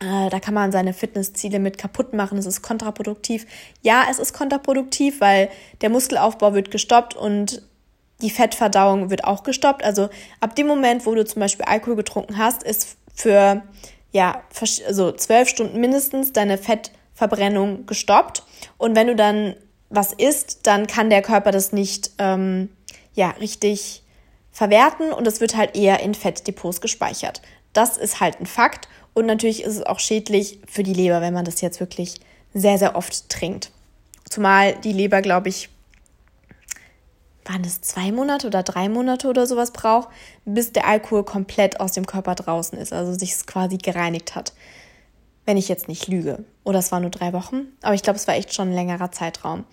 [0.00, 2.36] äh, da kann man seine Fitnessziele mit kaputt machen.
[2.38, 3.46] Es ist kontraproduktiv.
[3.82, 5.48] Ja, es ist kontraproduktiv, weil
[5.80, 7.62] der Muskelaufbau wird gestoppt und
[8.22, 9.84] die Fettverdauung wird auch gestoppt.
[9.84, 10.08] Also
[10.40, 13.62] ab dem Moment, wo du zum Beispiel Alkohol getrunken hast, ist für
[14.12, 14.42] ja,
[14.86, 16.58] also zwölf Stunden mindestens deine
[17.16, 18.42] Fettverbrennung gestoppt.
[18.78, 19.56] Und wenn du dann
[19.88, 22.68] was isst, dann kann der Körper das nicht ähm,
[23.14, 24.02] ja, richtig
[24.52, 27.42] verwerten und es wird halt eher in Fettdepots gespeichert.
[27.72, 31.34] Das ist halt ein Fakt und natürlich ist es auch schädlich für die Leber, wenn
[31.34, 32.20] man das jetzt wirklich
[32.54, 33.70] sehr, sehr oft trinkt.
[34.28, 35.68] Zumal die Leber, glaube ich,
[37.44, 40.08] waren es zwei Monate oder drei Monate oder sowas braucht,
[40.44, 44.52] bis der Alkohol komplett aus dem Körper draußen ist, also sich es quasi gereinigt hat.
[45.46, 46.44] Wenn ich jetzt nicht lüge.
[46.64, 49.12] Oder es waren nur drei Wochen, aber ich glaube, es war echt schon ein längerer
[49.12, 49.64] Zeitraum.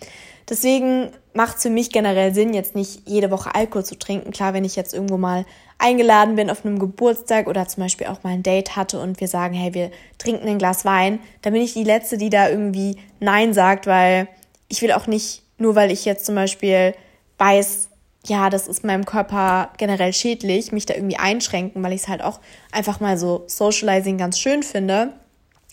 [0.48, 4.30] Deswegen macht es für mich generell Sinn, jetzt nicht jede Woche Alkohol zu trinken.
[4.30, 5.46] Klar, wenn ich jetzt irgendwo mal
[5.78, 9.28] eingeladen bin auf einem Geburtstag oder zum Beispiel auch mal ein Date hatte und wir
[9.28, 12.96] sagen, hey, wir trinken ein Glas Wein, dann bin ich die Letzte, die da irgendwie
[13.20, 14.28] Nein sagt, weil
[14.68, 16.94] ich will auch nicht, nur weil ich jetzt zum Beispiel
[17.38, 17.88] weiß,
[18.26, 22.22] ja, das ist meinem Körper generell schädlich, mich da irgendwie einschränken, weil ich es halt
[22.22, 25.12] auch einfach mal so Socializing ganz schön finde.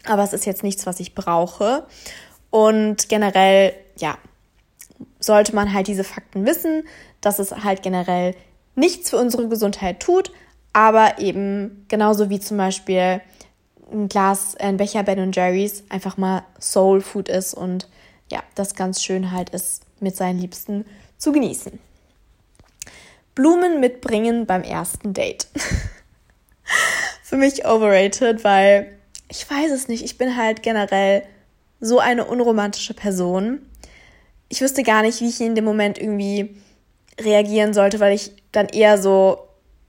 [0.06, 1.86] Aber es ist jetzt nichts, was ich brauche.
[2.50, 4.18] Und generell, ja,
[5.20, 6.84] sollte man halt diese Fakten wissen,
[7.22, 8.36] dass es halt generell
[8.76, 10.32] nichts für unsere Gesundheit tut,
[10.74, 13.22] aber eben genauso wie zum Beispiel
[13.92, 17.88] ein Glas, ein Becher Ben Jerry's einfach mal Soul Food ist und
[18.32, 20.86] ja, das ganz schön halt ist, mit seinen Liebsten
[21.18, 21.80] zu genießen.
[23.36, 25.48] Blumen mitbringen beim ersten Date.
[27.24, 28.98] Für mich overrated, weil
[29.32, 30.04] ich weiß es nicht.
[30.04, 31.24] Ich bin halt generell
[31.80, 33.62] so eine unromantische Person.
[34.50, 36.56] Ich wüsste gar nicht, wie ich in dem Moment irgendwie
[37.20, 39.48] reagieren sollte, weil ich dann eher so,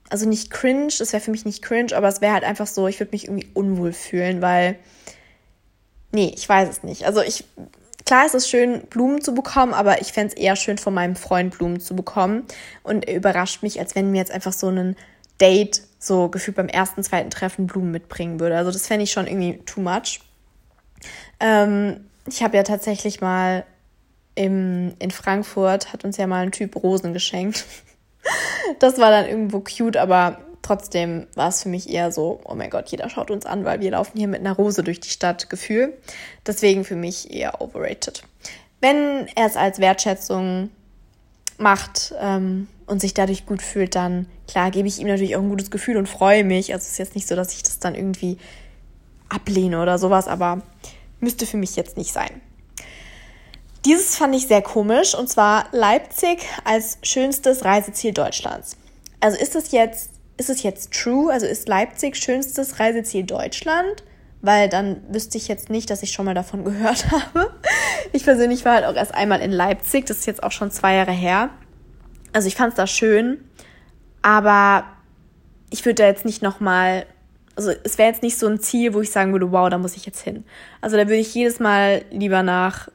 [0.09, 2.87] also nicht cringe, das wäre für mich nicht cringe, aber es wäre halt einfach so,
[2.87, 4.77] ich würde mich irgendwie unwohl fühlen, weil,
[6.11, 7.05] nee, ich weiß es nicht.
[7.05, 7.45] Also ich
[8.05, 11.15] Klar ist es schön, Blumen zu bekommen, aber ich fände es eher schön, von meinem
[11.15, 12.43] Freund Blumen zu bekommen.
[12.83, 14.97] Und er überrascht mich, als wenn mir jetzt einfach so ein
[15.39, 18.57] Date, so gefühlt beim ersten, zweiten Treffen Blumen mitbringen würde.
[18.57, 20.19] Also das fände ich schon irgendwie too much.
[21.39, 23.65] Ähm, ich habe ja tatsächlich mal
[24.35, 27.65] im, in Frankfurt, hat uns ja mal ein Typ Rosen geschenkt.
[28.79, 32.69] das war dann irgendwo cute, aber Trotzdem war es für mich eher so, oh mein
[32.69, 35.49] Gott, jeder schaut uns an, weil wir laufen hier mit einer Rose durch die Stadt,
[35.49, 35.93] Gefühl.
[36.47, 38.23] Deswegen für mich eher overrated.
[38.79, 40.69] Wenn er es als Wertschätzung
[41.57, 45.49] macht ähm, und sich dadurch gut fühlt, dann klar gebe ich ihm natürlich auch ein
[45.49, 46.73] gutes Gefühl und freue mich.
[46.73, 48.37] Also es ist jetzt nicht so, dass ich das dann irgendwie
[49.29, 50.61] ablehne oder sowas, aber
[51.19, 52.41] müsste für mich jetzt nicht sein.
[53.85, 58.77] Dieses fand ich sehr komisch und zwar Leipzig als schönstes Reiseziel Deutschlands.
[59.19, 61.31] Also ist es jetzt ist es jetzt true?
[61.31, 64.03] Also ist Leipzig schönstes Reiseziel Deutschland?
[64.41, 67.53] Weil dann wüsste ich jetzt nicht, dass ich schon mal davon gehört habe.
[68.11, 70.05] Ich persönlich war halt auch erst einmal in Leipzig.
[70.05, 71.49] Das ist jetzt auch schon zwei Jahre her.
[72.33, 73.43] Also ich fand es da schön.
[74.21, 74.85] Aber
[75.69, 77.05] ich würde da jetzt nicht nochmal
[77.55, 79.95] also es wäre jetzt nicht so ein Ziel, wo ich sagen würde, wow, da muss
[79.95, 80.43] ich jetzt hin.
[80.81, 82.89] Also da würde ich jedes Mal lieber nach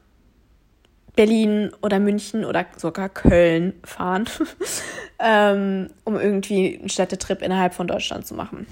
[1.15, 4.25] Berlin oder München oder sogar Köln fahren,
[5.19, 8.67] ähm, um irgendwie einen Städtetrip innerhalb von Deutschland zu machen.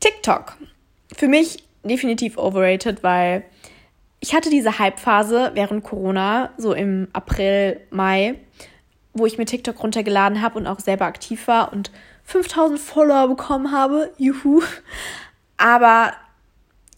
[0.00, 0.56] TikTok.
[1.14, 3.44] Für mich definitiv overrated, weil
[4.20, 8.36] ich hatte diese Hype-Phase während Corona, so im April, Mai,
[9.14, 11.90] wo ich mir TikTok runtergeladen habe und auch selber aktiv war und
[12.24, 14.10] 5000 Follower bekommen habe.
[14.16, 14.62] Juhu.
[15.56, 16.12] Aber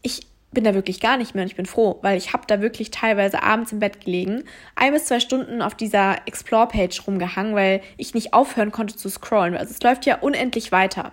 [0.03, 2.61] ich bin da wirklich gar nicht mehr und ich bin froh, weil ich habe da
[2.61, 4.45] wirklich teilweise abends im Bett gelegen,
[4.77, 9.57] ein bis zwei Stunden auf dieser Explore-Page rumgehangen, weil ich nicht aufhören konnte zu scrollen.
[9.57, 11.13] Also es läuft ja unendlich weiter.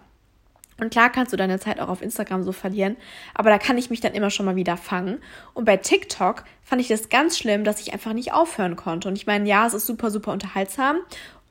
[0.82, 2.98] Und klar kannst du deine Zeit auch auf Instagram so verlieren,
[3.36, 5.20] aber da kann ich mich dann immer schon mal wieder fangen.
[5.54, 9.08] Und bei TikTok fand ich das ganz schlimm, dass ich einfach nicht aufhören konnte.
[9.08, 10.98] Und ich meine, ja, es ist super, super unterhaltsam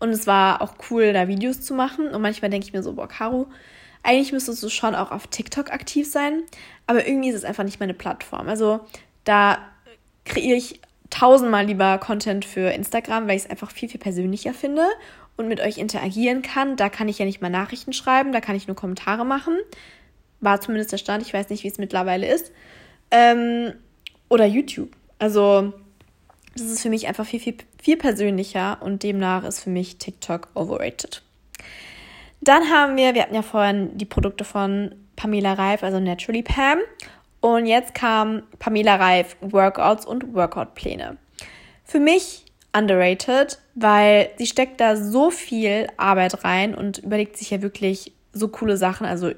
[0.00, 2.08] und es war auch cool, da Videos zu machen.
[2.08, 3.46] Und manchmal denke ich mir so, boah, Caro,
[4.02, 6.42] eigentlich müsstest du schon auch auf TikTok aktiv sein,
[6.88, 8.48] aber irgendwie ist es einfach nicht meine Plattform.
[8.48, 8.80] Also
[9.22, 9.58] da
[10.24, 14.86] kreiere ich tausendmal lieber Content für Instagram, weil ich es einfach viel, viel persönlicher finde
[15.36, 16.76] und mit euch interagieren kann.
[16.76, 19.56] Da kann ich ja nicht mal Nachrichten schreiben, da kann ich nur Kommentare machen.
[20.40, 22.52] War zumindest der Stand, ich weiß nicht, wie es mittlerweile ist.
[23.10, 23.72] Ähm,
[24.28, 24.90] oder YouTube.
[25.18, 25.72] Also,
[26.54, 30.48] das ist für mich einfach viel, viel, viel persönlicher und demnach ist für mich TikTok
[30.54, 31.22] overrated.
[32.40, 36.78] Dann haben wir, wir hatten ja vorhin die Produkte von Pamela Reif, also Naturally Pam.
[37.40, 41.16] Und jetzt kam Pamela Reif Workouts und Workout-Pläne.
[41.84, 47.62] Für mich underrated, weil sie steckt da so viel Arbeit rein und überlegt sich ja
[47.62, 49.06] wirklich so coole Sachen.
[49.06, 49.32] Also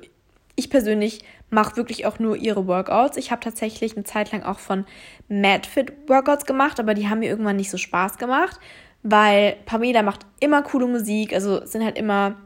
[0.55, 3.17] ich persönlich mache wirklich auch nur ihre Workouts.
[3.17, 4.85] Ich habe tatsächlich eine Zeit lang auch von
[5.29, 8.59] MadFit Workouts gemacht, aber die haben mir irgendwann nicht so Spaß gemacht,
[9.03, 12.37] weil Pamela macht immer coole Musik, also es sind halt immer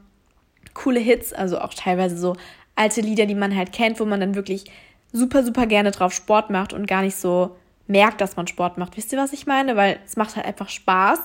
[0.74, 2.36] coole Hits, also auch teilweise so
[2.74, 4.64] alte Lieder, die man halt kennt, wo man dann wirklich
[5.12, 8.96] super, super gerne drauf Sport macht und gar nicht so merkt, dass man Sport macht.
[8.96, 9.76] Wisst ihr, was ich meine?
[9.76, 11.20] Weil es macht halt einfach Spaß.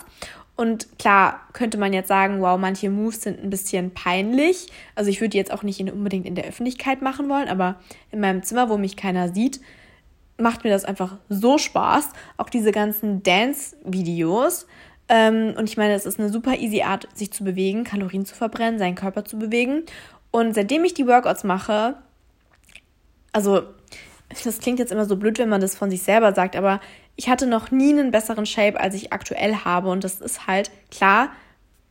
[0.55, 4.67] Und klar könnte man jetzt sagen, wow, manche Moves sind ein bisschen peinlich.
[4.95, 7.79] Also ich würde jetzt auch nicht in, unbedingt in der Öffentlichkeit machen wollen, aber
[8.11, 9.59] in meinem Zimmer, wo mich keiner sieht,
[10.37, 12.09] macht mir das einfach so Spaß.
[12.37, 14.67] Auch diese ganzen Dance-Videos.
[15.09, 18.35] Ähm, und ich meine, es ist eine super easy Art, sich zu bewegen, Kalorien zu
[18.35, 19.83] verbrennen, seinen Körper zu bewegen.
[20.31, 21.95] Und seitdem ich die Workouts mache,
[23.33, 23.63] also
[24.43, 26.79] das klingt jetzt immer so blöd, wenn man das von sich selber sagt, aber
[27.15, 29.89] ich hatte noch nie einen besseren Shape, als ich aktuell habe.
[29.89, 31.31] Und das ist halt klar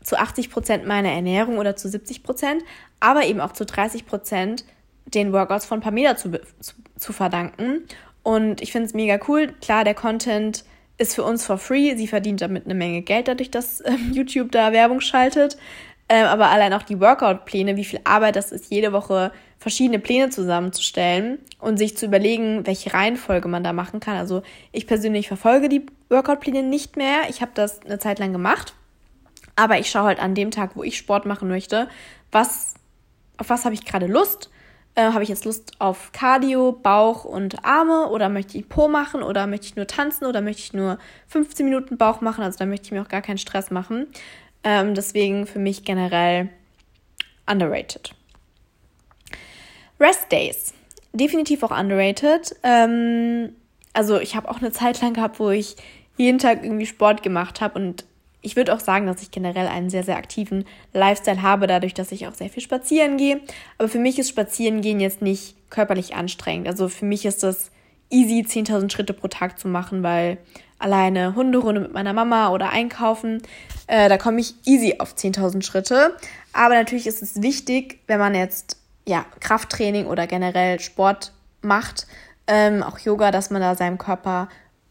[0.03, 2.63] zu 80 Prozent meiner Ernährung oder zu 70 Prozent,
[3.01, 4.65] aber eben auch zu 30 Prozent
[5.07, 7.85] den Workouts von Pamela zu, zu, zu verdanken.
[8.23, 9.53] Und ich finde es mega cool.
[9.61, 10.65] Klar, der Content
[10.99, 11.97] ist für uns for free.
[11.97, 15.57] Sie verdient damit eine Menge Geld, dadurch, dass äh, YouTube da Werbung schaltet.
[16.13, 20.29] Ähm, aber allein auch die Workout-Pläne, wie viel Arbeit das ist, jede Woche verschiedene Pläne
[20.31, 24.17] zusammenzustellen und sich zu überlegen, welche Reihenfolge man da machen kann.
[24.17, 24.43] Also
[24.73, 27.29] ich persönlich verfolge die Workout-Pläne nicht mehr.
[27.29, 28.75] Ich habe das eine Zeit lang gemacht,
[29.55, 31.89] aber ich schaue halt an dem Tag, wo ich Sport machen möchte,
[32.33, 32.75] was
[33.37, 34.51] auf was habe ich gerade Lust?
[34.97, 39.23] Äh, habe ich jetzt Lust auf Cardio, Bauch und Arme oder möchte ich Po machen
[39.23, 42.43] oder möchte ich nur tanzen oder möchte ich nur 15 Minuten Bauch machen?
[42.43, 44.09] Also da möchte ich mir auch gar keinen Stress machen.
[44.63, 46.49] Ähm, deswegen für mich generell
[47.47, 48.15] underrated.
[49.99, 50.75] Rest Days.
[51.13, 52.55] Definitiv auch underrated.
[52.63, 53.55] Ähm,
[53.93, 55.77] also ich habe auch eine Zeit lang gehabt, wo ich
[56.17, 58.05] jeden Tag irgendwie Sport gemacht habe und
[58.43, 62.13] ich würde auch sagen, dass ich generell einen sehr, sehr aktiven Lifestyle habe, dadurch, dass
[62.13, 63.41] ich auch sehr viel spazieren gehe.
[63.77, 66.67] Aber für mich ist Spazierengehen jetzt nicht körperlich anstrengend.
[66.67, 67.71] Also für mich ist das
[68.09, 70.39] easy, 10.000 Schritte pro Tag zu machen, weil
[70.81, 73.43] alleine Hunderunde mit meiner Mama oder einkaufen,
[73.87, 76.17] äh, da komme ich easy auf 10.000 Schritte.
[76.53, 82.07] Aber natürlich ist es wichtig, wenn man jetzt ja, Krafttraining oder generell Sport macht,
[82.47, 84.49] ähm, auch Yoga, dass man da seinem Körper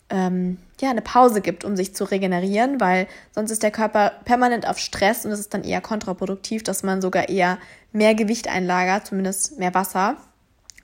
[0.10, 4.68] ähm, ja, eine Pause gibt, um sich zu regenerieren, weil sonst ist der Körper permanent
[4.68, 7.58] auf Stress und es ist dann eher kontraproduktiv, dass man sogar eher
[7.92, 10.18] mehr Gewicht einlagert, zumindest mehr Wasser,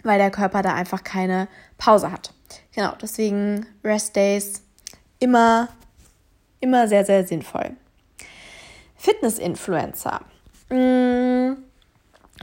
[0.03, 2.33] weil der Körper da einfach keine Pause hat.
[2.73, 4.64] Genau, deswegen Rest Days
[5.19, 5.69] immer,
[6.59, 7.71] immer sehr, sehr sinnvoll.
[8.97, 10.21] Fitness-Influencer.
[10.69, 11.57] Mmh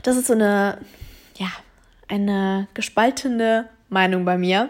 [0.03, 0.77] das ist so eine,
[1.37, 1.47] ja,
[2.07, 4.69] eine gespaltene Meinung bei mir.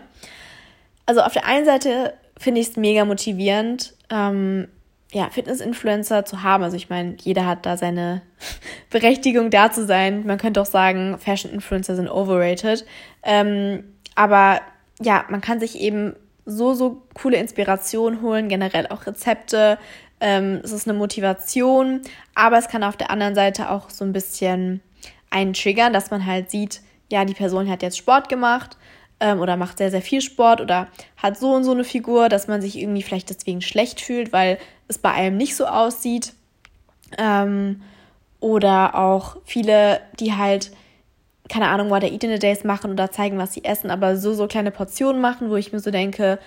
[1.05, 4.67] Also auf der einen Seite finde ich es mega motivierend, ähm,
[5.11, 6.63] ja, Fitness-Influencer zu haben.
[6.63, 8.21] Also ich meine, jeder hat da seine
[8.89, 10.25] Berechtigung da zu sein.
[10.25, 12.85] Man könnte auch sagen, Fashion-Influencer sind overrated.
[13.23, 13.83] Ähm,
[14.15, 14.61] aber
[15.01, 19.77] ja, man kann sich eben so, so coole Inspiration holen, generell auch Rezepte.
[20.19, 22.01] Ähm, es ist eine Motivation,
[22.36, 24.82] aber es kann auf der anderen Seite auch so ein bisschen
[25.29, 28.77] einen triggern, dass man halt sieht, ja, die Person hat jetzt Sport gemacht
[29.19, 32.47] ähm, oder macht sehr, sehr viel Sport oder hat so und so eine Figur, dass
[32.47, 34.57] man sich irgendwie vielleicht deswegen schlecht fühlt, weil
[34.88, 36.34] es bei einem nicht so aussieht.
[37.17, 37.82] Ähm,
[38.39, 40.72] oder auch viele, die halt,
[41.49, 44.17] keine Ahnung, what they eat in the days machen oder zeigen, was sie essen, aber
[44.17, 46.39] so, so kleine Portionen machen, wo ich mir so denke,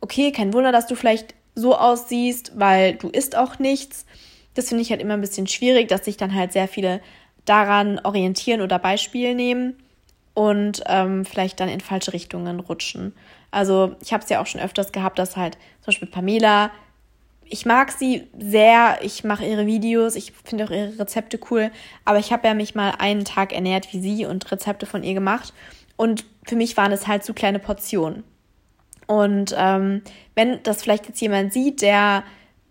[0.00, 4.06] okay, kein Wunder, dass du vielleicht so aussiehst, weil du isst auch nichts.
[4.54, 7.00] Das finde ich halt immer ein bisschen schwierig, dass sich dann halt sehr viele
[7.44, 9.74] daran orientieren oder Beispiel nehmen
[10.34, 13.14] und ähm, vielleicht dann in falsche Richtungen rutschen.
[13.50, 16.70] Also ich habe es ja auch schon öfters gehabt, dass halt zum Beispiel Pamela
[17.50, 21.70] ich mag sie sehr, ich mache ihre Videos, ich finde auch ihre Rezepte cool,
[22.04, 25.14] aber ich habe ja mich mal einen Tag ernährt wie sie und Rezepte von ihr
[25.14, 25.52] gemacht.
[25.96, 28.22] Und für mich waren es halt zu kleine Portionen.
[29.06, 30.02] Und ähm,
[30.34, 32.24] wenn das vielleicht jetzt jemand sieht, der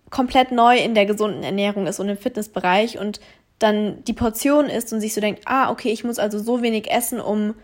[0.10, 3.20] komplett neu in der gesunden Ernährung ist und im Fitnessbereich und
[3.60, 6.92] dann die Portion isst und sich so denkt, ah, okay, ich muss also so wenig
[6.92, 7.56] essen, um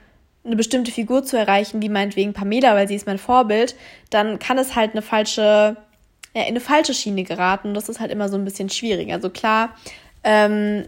[0.44, 3.76] eine bestimmte Figur zu erreichen, wie meinetwegen Pamela, weil sie ist mein Vorbild,
[4.10, 5.78] dann kann es halt eine falsche,
[6.34, 7.74] ja, in eine falsche Schiene geraten.
[7.74, 9.12] Das ist halt immer so ein bisschen schwierig.
[9.12, 9.70] Also klar,
[10.24, 10.86] ähm,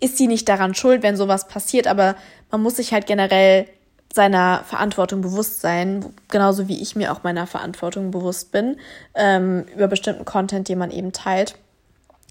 [0.00, 2.16] ist sie nicht daran schuld, wenn sowas passiert, aber
[2.50, 3.66] man muss sich halt generell
[4.12, 8.76] seiner Verantwortung bewusst sein, genauso wie ich mir auch meiner Verantwortung bewusst bin,
[9.14, 11.56] ähm, über bestimmten Content, den man eben teilt.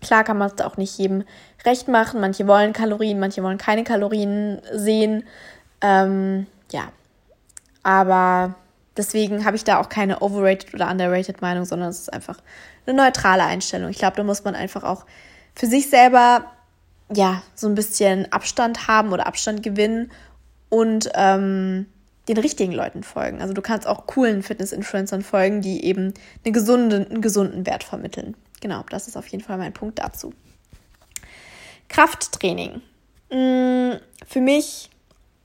[0.02, 1.24] Klar kann man es auch nicht jedem
[1.66, 2.22] recht machen.
[2.22, 5.24] Manche wollen Kalorien, manche wollen keine Kalorien sehen.
[5.82, 6.90] Ähm, ja,
[7.84, 8.56] aber
[8.98, 12.40] deswegen habe ich da auch keine overrated oder underrated Meinung, sondern es ist einfach
[12.86, 13.90] eine neutrale Einstellung.
[13.90, 15.06] Ich glaube, da muss man einfach auch
[15.56, 16.46] für sich selber
[17.14, 20.12] ja so ein bisschen Abstand haben oder Abstand gewinnen
[20.70, 21.88] und ähm,
[22.28, 23.42] den richtigen Leuten folgen.
[23.42, 26.14] Also du kannst auch coolen Fitness-Influencern folgen, die eben
[26.44, 28.36] eine gesunde, einen gesunden Wert vermitteln.
[28.62, 30.34] Genau, das ist auf jeden Fall mein Punkt dazu.
[31.90, 32.82] Krafttraining.
[33.30, 34.90] Mm, für mich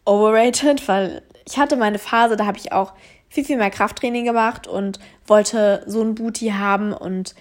[0.04, 2.92] overrated, weil ich hatte meine Phase, da habe ich auch
[3.28, 7.34] viel, viel mehr Krafttraining gemacht und wollte so ein Booty haben und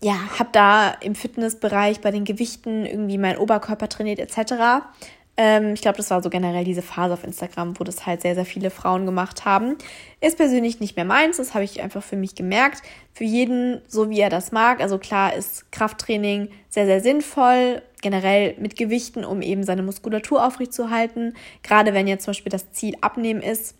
[0.00, 4.84] ja, habe da im Fitnessbereich bei den Gewichten irgendwie meinen Oberkörper trainiert etc.
[5.36, 8.34] Ähm, ich glaube, das war so generell diese Phase auf Instagram, wo das halt sehr,
[8.34, 9.76] sehr viele Frauen gemacht haben.
[10.20, 12.82] Ist persönlich nicht mehr meins, das habe ich einfach für mich gemerkt.
[13.12, 14.80] Für jeden, so wie er das mag.
[14.80, 21.34] Also klar ist Krafttraining sehr, sehr sinnvoll, generell mit Gewichten, um eben seine Muskulatur aufrechtzuerhalten.
[21.62, 23.76] Gerade wenn jetzt zum Beispiel das Ziel Abnehmen ist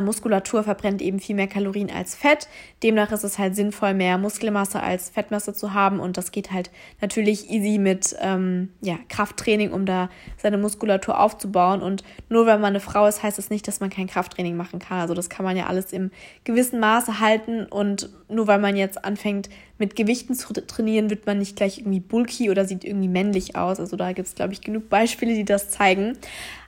[0.00, 2.48] Muskulatur verbrennt eben viel mehr Kalorien als Fett.
[2.82, 6.00] Demnach ist es halt sinnvoll, mehr Muskelmasse als Fettmasse zu haben.
[6.00, 6.70] Und das geht halt
[7.00, 11.82] natürlich easy mit ähm, ja, Krafttraining, um da seine Muskulatur aufzubauen.
[11.82, 14.56] Und nur weil man eine Frau ist, heißt es das nicht, dass man kein Krafttraining
[14.56, 15.00] machen kann.
[15.00, 16.10] Also das kann man ja alles im
[16.44, 17.66] gewissen Maße halten.
[17.66, 22.00] Und nur weil man jetzt anfängt, mit Gewichten zu trainieren, wird man nicht gleich irgendwie
[22.00, 23.80] bulky oder sieht irgendwie männlich aus.
[23.80, 26.18] Also da gibt es, glaube ich, genug Beispiele, die das zeigen.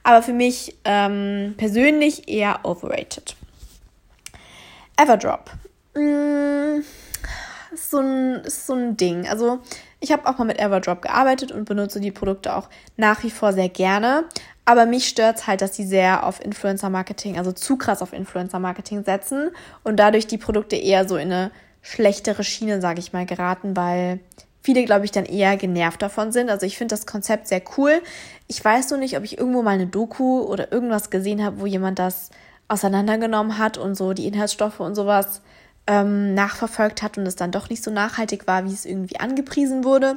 [0.03, 3.37] Aber für mich ähm, persönlich eher overrated.
[4.97, 5.51] Everdrop.
[5.95, 6.81] Mm,
[7.73, 9.29] ist, so ein, so ein Ding.
[9.29, 9.61] Also
[10.01, 13.53] ich habe auch mal mit Everdrop gearbeitet und benutze die Produkte auch nach wie vor
[13.53, 14.25] sehr gerne.
[14.65, 19.05] Aber mich stört es halt, dass sie sehr auf Influencer-Marketing, also zu krass auf Influencer-Marketing
[19.05, 19.51] setzen
[19.83, 21.51] und dadurch die Produkte eher so in eine
[21.83, 24.21] schlechtere Schiene, sage ich mal, geraten, weil
[24.63, 26.51] viele, glaube ich, dann eher genervt davon sind.
[26.51, 28.01] Also ich finde das Konzept sehr cool.
[28.47, 31.67] Ich weiß nur nicht, ob ich irgendwo mal eine Doku oder irgendwas gesehen habe, wo
[31.67, 32.31] jemand das
[32.69, 35.43] auseinandergenommen hat und so die Inhaltsstoffe und sowas
[35.87, 39.85] ähm, nachverfolgt hat und es dann doch nicht so nachhaltig war, wie es irgendwie angepriesen
[39.85, 40.17] wurde.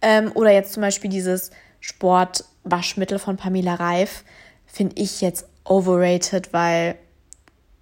[0.00, 4.24] Ähm, oder jetzt zum Beispiel dieses Sportwaschmittel von Pamela Reif
[4.66, 6.96] finde ich jetzt overrated, weil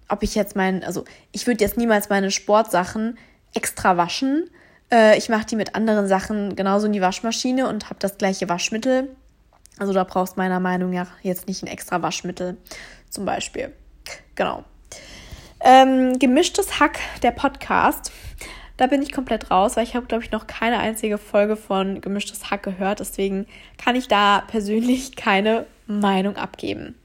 [0.07, 3.17] ob ich jetzt mein, also ich würde jetzt niemals meine Sportsachen
[3.53, 4.49] extra waschen.
[4.91, 8.49] Äh, ich mache die mit anderen Sachen genauso in die Waschmaschine und habe das gleiche
[8.49, 9.09] Waschmittel.
[9.77, 12.57] Also da brauchst meiner Meinung nach jetzt nicht ein extra Waschmittel
[13.09, 13.73] zum Beispiel.
[14.35, 14.63] Genau.
[15.61, 18.11] Ähm, gemischtes Hack, der Podcast.
[18.77, 21.99] Da bin ich komplett raus, weil ich habe, glaube ich, noch keine einzige Folge von
[21.99, 23.01] Gemischtes Hack gehört.
[23.01, 23.45] Deswegen
[23.77, 26.95] kann ich da persönlich keine Meinung abgeben.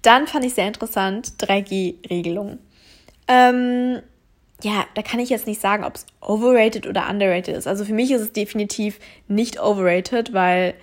[0.00, 2.58] Dann fand ich sehr interessant 3G-Regelung.
[3.28, 4.00] Ähm,
[4.62, 7.66] ja, da kann ich jetzt nicht sagen, ob es overrated oder underrated ist.
[7.66, 8.98] Also für mich ist es definitiv
[9.28, 10.74] nicht overrated, weil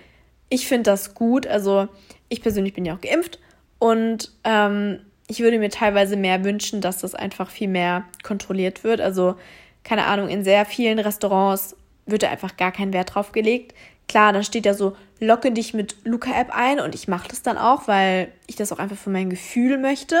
[0.48, 1.46] ich finde das gut.
[1.46, 1.88] Also
[2.28, 3.40] ich persönlich bin ja auch geimpft
[3.78, 9.00] und ähm, ich würde mir teilweise mehr wünschen, dass das einfach viel mehr kontrolliert wird.
[9.00, 9.34] Also
[9.82, 13.74] keine Ahnung, in sehr vielen Restaurants wird da einfach gar kein Wert drauf gelegt.
[14.08, 17.56] Klar, dann steht ja so, locke dich mit Luca-App ein und ich mache das dann
[17.56, 20.16] auch, weil ich das auch einfach für mein Gefühl möchte.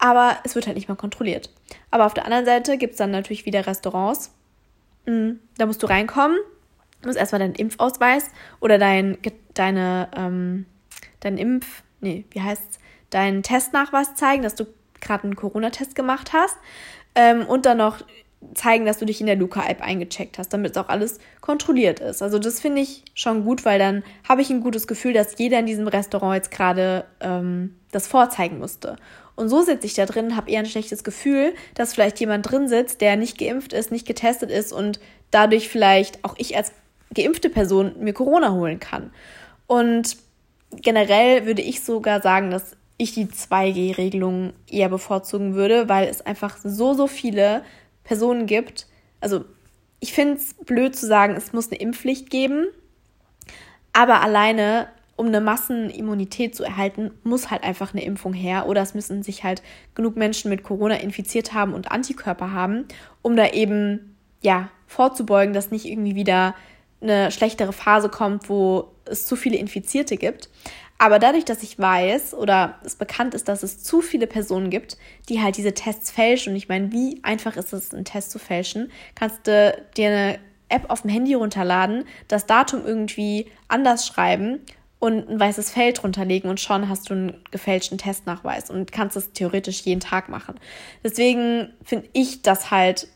[0.00, 1.50] Aber es wird halt nicht mal kontrolliert.
[1.90, 4.32] Aber auf der anderen Seite gibt es dann natürlich wieder Restaurants.
[5.06, 6.38] Mhm, da musst du reinkommen,
[7.04, 8.30] musst erstmal deinen Impfausweis
[8.60, 9.18] oder dein,
[9.54, 10.66] deine, ähm,
[11.20, 12.78] dein Impf, nee, wie heißt's,
[13.10, 14.66] deinen Testnachweis zeigen, dass du
[15.00, 16.56] gerade einen Corona-Test gemacht hast.
[17.14, 18.02] Ähm, und dann noch
[18.54, 22.22] zeigen, dass du dich in der Luca-App eingecheckt hast, damit es auch alles kontrolliert ist.
[22.22, 25.58] Also das finde ich schon gut, weil dann habe ich ein gutes Gefühl, dass jeder
[25.58, 28.96] in diesem Restaurant jetzt gerade ähm, das vorzeigen musste.
[29.40, 32.68] Und so sitze ich da drin, habe eher ein schlechtes Gefühl, dass vielleicht jemand drin
[32.68, 36.72] sitzt, der nicht geimpft ist, nicht getestet ist und dadurch vielleicht auch ich als
[37.14, 39.10] geimpfte Person mir Corona holen kann.
[39.66, 40.18] Und
[40.72, 46.58] generell würde ich sogar sagen, dass ich die 2G-Regelung eher bevorzugen würde, weil es einfach
[46.62, 47.64] so, so viele
[48.04, 48.86] Personen gibt,
[49.22, 49.44] also
[50.00, 52.66] ich finde es blöd zu sagen, es muss eine Impfpflicht geben,
[53.92, 54.88] aber alleine,
[55.20, 59.44] um eine Massenimmunität zu erhalten, muss halt einfach eine Impfung her oder es müssen sich
[59.44, 59.62] halt
[59.94, 62.86] genug Menschen mit Corona infiziert haben und Antikörper haben,
[63.20, 66.54] um da eben, ja, vorzubeugen, dass nicht irgendwie wieder
[67.02, 70.48] eine schlechtere Phase kommt, wo es zu viele Infizierte gibt.
[70.96, 74.96] Aber dadurch, dass ich weiß oder es bekannt ist, dass es zu viele Personen gibt,
[75.28, 78.38] die halt diese Tests fälschen, und ich meine, wie einfach ist es, einen Test zu
[78.38, 80.38] fälschen, kannst du dir eine
[80.70, 84.60] App auf dem Handy runterladen, das Datum irgendwie anders schreiben
[85.00, 89.32] und ein weißes Feld runterlegen und schon hast du einen gefälschten Testnachweis und kannst es
[89.32, 90.60] theoretisch jeden Tag machen.
[91.02, 93.08] Deswegen finde ich das halt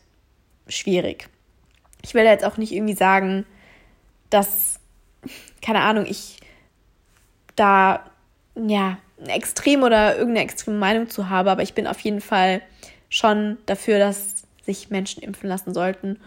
[0.67, 1.29] schwierig.
[2.01, 3.45] Ich will jetzt auch nicht irgendwie sagen,
[4.31, 4.79] dass,
[5.61, 6.39] keine Ahnung, ich
[7.55, 8.03] da
[8.55, 12.61] ja ein Extrem oder irgendeine extreme Meinung zu habe, aber ich bin auf jeden Fall
[13.09, 16.19] schon dafür, dass sich Menschen impfen lassen sollten.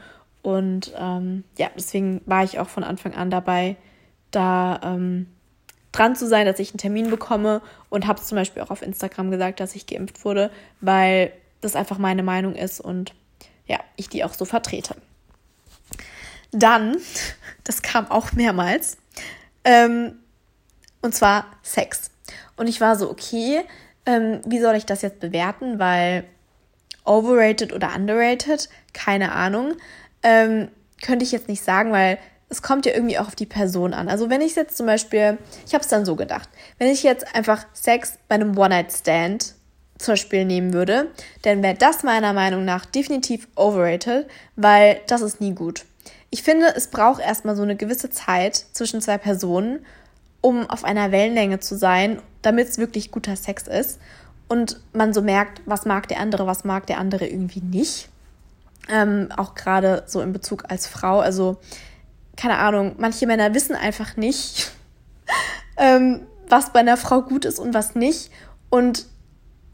[0.43, 3.77] Und ähm, ja, deswegen war ich auch von Anfang an dabei,
[4.31, 5.27] da ähm,
[5.93, 9.31] dran zu sein, dass ich einen Termin bekomme und habe zum Beispiel auch auf Instagram
[9.31, 13.15] gesagt, dass ich geimpft wurde, weil das einfach meine Meinung ist und
[13.67, 14.97] ja, ich die auch so vertrete.
[16.51, 16.97] Dann,
[17.65, 18.99] das kam auch mehrmals,
[19.65, 20.19] ähm,
[21.01, 22.11] und zwar Sex.
[22.57, 23.63] Und ich war so, okay,
[24.07, 25.79] ähm, wie soll ich das jetzt bewerten?
[25.79, 26.25] Weil
[27.05, 29.75] overrated oder underrated, keine Ahnung.
[30.23, 30.69] Ähm,
[31.03, 32.19] könnte ich jetzt nicht sagen, weil
[32.49, 34.09] es kommt ja irgendwie auch auf die Person an.
[34.09, 37.35] Also wenn ich jetzt zum Beispiel, ich habe es dann so gedacht, wenn ich jetzt
[37.35, 39.55] einfach Sex bei einem One-Night-Stand
[39.99, 41.09] zum Beispiel nehmen würde,
[41.43, 44.27] dann wäre das meiner Meinung nach definitiv overrated,
[44.57, 45.85] weil das ist nie gut.
[46.31, 49.85] Ich finde, es braucht erstmal so eine gewisse Zeit zwischen zwei Personen,
[50.41, 53.99] um auf einer Wellenlänge zu sein, damit es wirklich guter Sex ist
[54.49, 58.09] und man so merkt, was mag der andere, was mag der andere irgendwie nicht.
[58.91, 61.21] Ähm, auch gerade so in Bezug als Frau.
[61.21, 61.59] Also,
[62.39, 64.71] keine Ahnung, manche Männer wissen einfach nicht,
[65.77, 68.31] ähm, was bei einer Frau gut ist und was nicht.
[68.71, 69.07] Und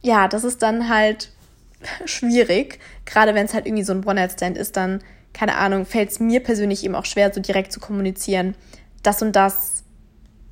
[0.00, 1.30] ja, das ist dann halt
[2.06, 2.80] schwierig.
[3.04, 5.02] Gerade wenn es halt irgendwie so ein One-Night-Stand ist, dann,
[5.34, 8.54] keine Ahnung, fällt es mir persönlich eben auch schwer, so direkt zu kommunizieren.
[9.02, 9.84] Das und das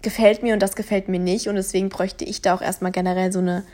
[0.03, 1.49] gefällt mir und das gefällt mir nicht.
[1.49, 3.65] Und deswegen bräuchte ich da auch erstmal generell so eine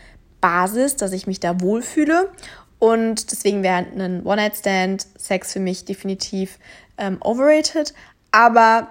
[0.41, 2.31] Basis, dass ich mich da wohlfühle.
[2.79, 6.61] Und deswegen wäre ein One-Night-Stand Sex für mich definitiv
[6.99, 7.95] ähm, overrated.
[8.31, 8.89] Aber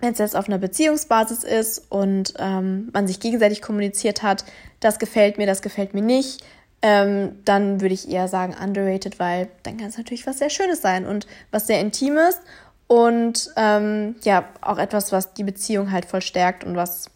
[0.00, 4.44] wenn es jetzt auf einer Beziehungsbasis ist und ähm, man sich gegenseitig kommuniziert hat,
[4.80, 6.44] das gefällt mir, das gefällt mir nicht,
[6.82, 10.80] ähm, dann würde ich eher sagen underrated, weil dann kann es natürlich was sehr Schönes
[10.80, 12.40] sein und was sehr Intimes
[12.86, 17.10] und ähm, ja, auch etwas, was die Beziehung halt voll stärkt und was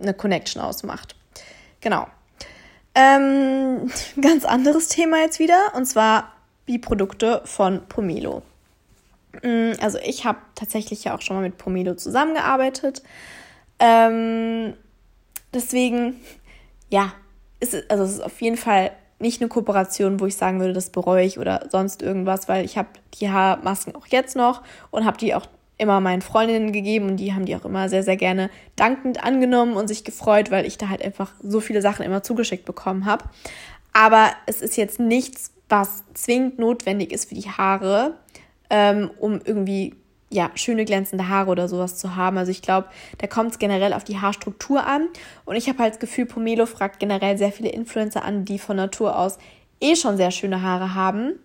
[0.00, 1.16] eine Connection ausmacht.
[1.80, 2.06] Genau.
[2.94, 3.90] Ähm,
[4.20, 6.32] ganz anderes Thema jetzt wieder, und zwar
[6.68, 8.42] die Produkte von Pomelo.
[9.42, 13.02] Mm, also ich habe tatsächlich ja auch schon mal mit Pomelo zusammengearbeitet.
[13.78, 14.74] Ähm,
[15.52, 16.20] deswegen,
[16.90, 17.12] ja,
[17.60, 20.90] ist also es ist auf jeden Fall nicht eine Kooperation, wo ich sagen würde, das
[20.90, 25.16] bereue ich oder sonst irgendwas, weil ich habe die Haarmasken auch jetzt noch und habe
[25.16, 25.46] die auch
[25.78, 29.74] immer meinen Freundinnen gegeben und die haben die auch immer sehr, sehr gerne dankend angenommen
[29.74, 33.24] und sich gefreut, weil ich da halt einfach so viele Sachen immer zugeschickt bekommen habe.
[33.92, 38.14] Aber es ist jetzt nichts, was zwingend notwendig ist für die Haare,
[38.70, 39.94] ähm, um irgendwie
[40.28, 42.36] ja, schöne glänzende Haare oder sowas zu haben.
[42.36, 42.88] Also ich glaube,
[43.18, 45.08] da kommt es generell auf die Haarstruktur an.
[45.44, 48.76] Und ich habe halt das Gefühl, Pomelo fragt generell sehr viele Influencer an, die von
[48.76, 49.38] Natur aus
[49.80, 51.38] eh schon sehr schöne Haare haben.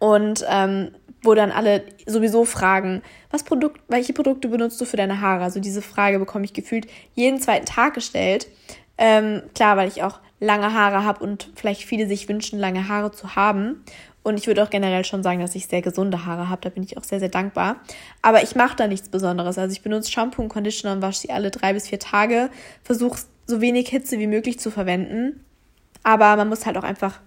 [0.00, 0.90] Und ähm,
[1.22, 5.44] wo dann alle sowieso fragen, was Produkt, welche Produkte benutzt du für deine Haare?
[5.44, 8.48] Also diese Frage bekomme ich gefühlt jeden zweiten Tag gestellt.
[8.96, 13.10] Ähm, klar, weil ich auch lange Haare habe und vielleicht viele sich wünschen, lange Haare
[13.10, 13.84] zu haben.
[14.28, 16.60] Und ich würde auch generell schon sagen, dass ich sehr gesunde Haare habe.
[16.60, 17.76] Da bin ich auch sehr, sehr dankbar.
[18.20, 19.56] Aber ich mache da nichts Besonderes.
[19.56, 22.50] Also ich benutze Shampoo und Conditioner und wasche sie alle drei bis vier Tage.
[22.82, 25.42] Versuche so wenig Hitze wie möglich zu verwenden.
[26.02, 27.20] Aber man muss halt auch einfach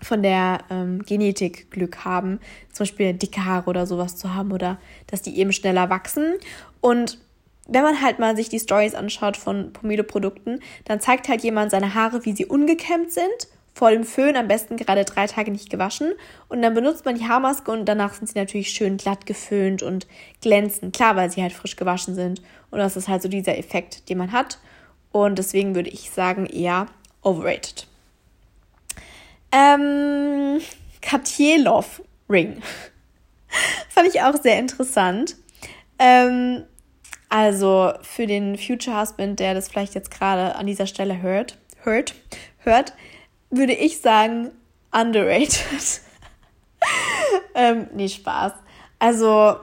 [0.00, 2.38] von der ähm, Genetik Glück haben,
[2.72, 4.78] zum Beispiel dicke Haare oder sowas zu haben oder
[5.08, 6.34] dass die eben schneller wachsen.
[6.80, 7.18] Und
[7.66, 11.94] wenn man halt mal sich die Stories anschaut von Pomelo-Produkten, dann zeigt halt jemand seine
[11.94, 13.48] Haare, wie sie ungekämmt sind
[13.78, 16.12] vor dem Föhn am besten gerade drei Tage nicht gewaschen
[16.48, 20.08] und dann benutzt man die Haarmaske und danach sind sie natürlich schön glatt geföhnt und
[20.42, 20.96] glänzend.
[20.96, 24.18] Klar, weil sie halt frisch gewaschen sind und das ist halt so dieser Effekt, den
[24.18, 24.58] man hat
[25.12, 26.86] und deswegen würde ich sagen eher
[27.22, 27.86] overrated.
[29.52, 30.60] Ähm,
[31.00, 32.60] Cartier Love Ring.
[33.90, 35.36] Fand ich auch sehr interessant.
[36.00, 36.64] Ähm,
[37.28, 42.16] also für den Future Husband, der das vielleicht jetzt gerade an dieser Stelle hört, hört,
[42.58, 42.92] hört,
[43.50, 44.50] würde ich sagen,
[44.92, 46.00] underrated.
[47.54, 48.52] ähm, nee, Spaß.
[48.98, 49.56] Also,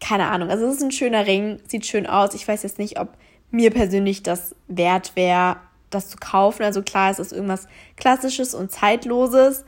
[0.00, 0.50] keine Ahnung.
[0.50, 2.34] Also, es ist ein schöner Ring, sieht schön aus.
[2.34, 3.16] Ich weiß jetzt nicht, ob
[3.50, 5.56] mir persönlich das wert wäre,
[5.90, 6.62] das zu kaufen.
[6.62, 9.64] Also, klar, es ist irgendwas Klassisches und Zeitloses,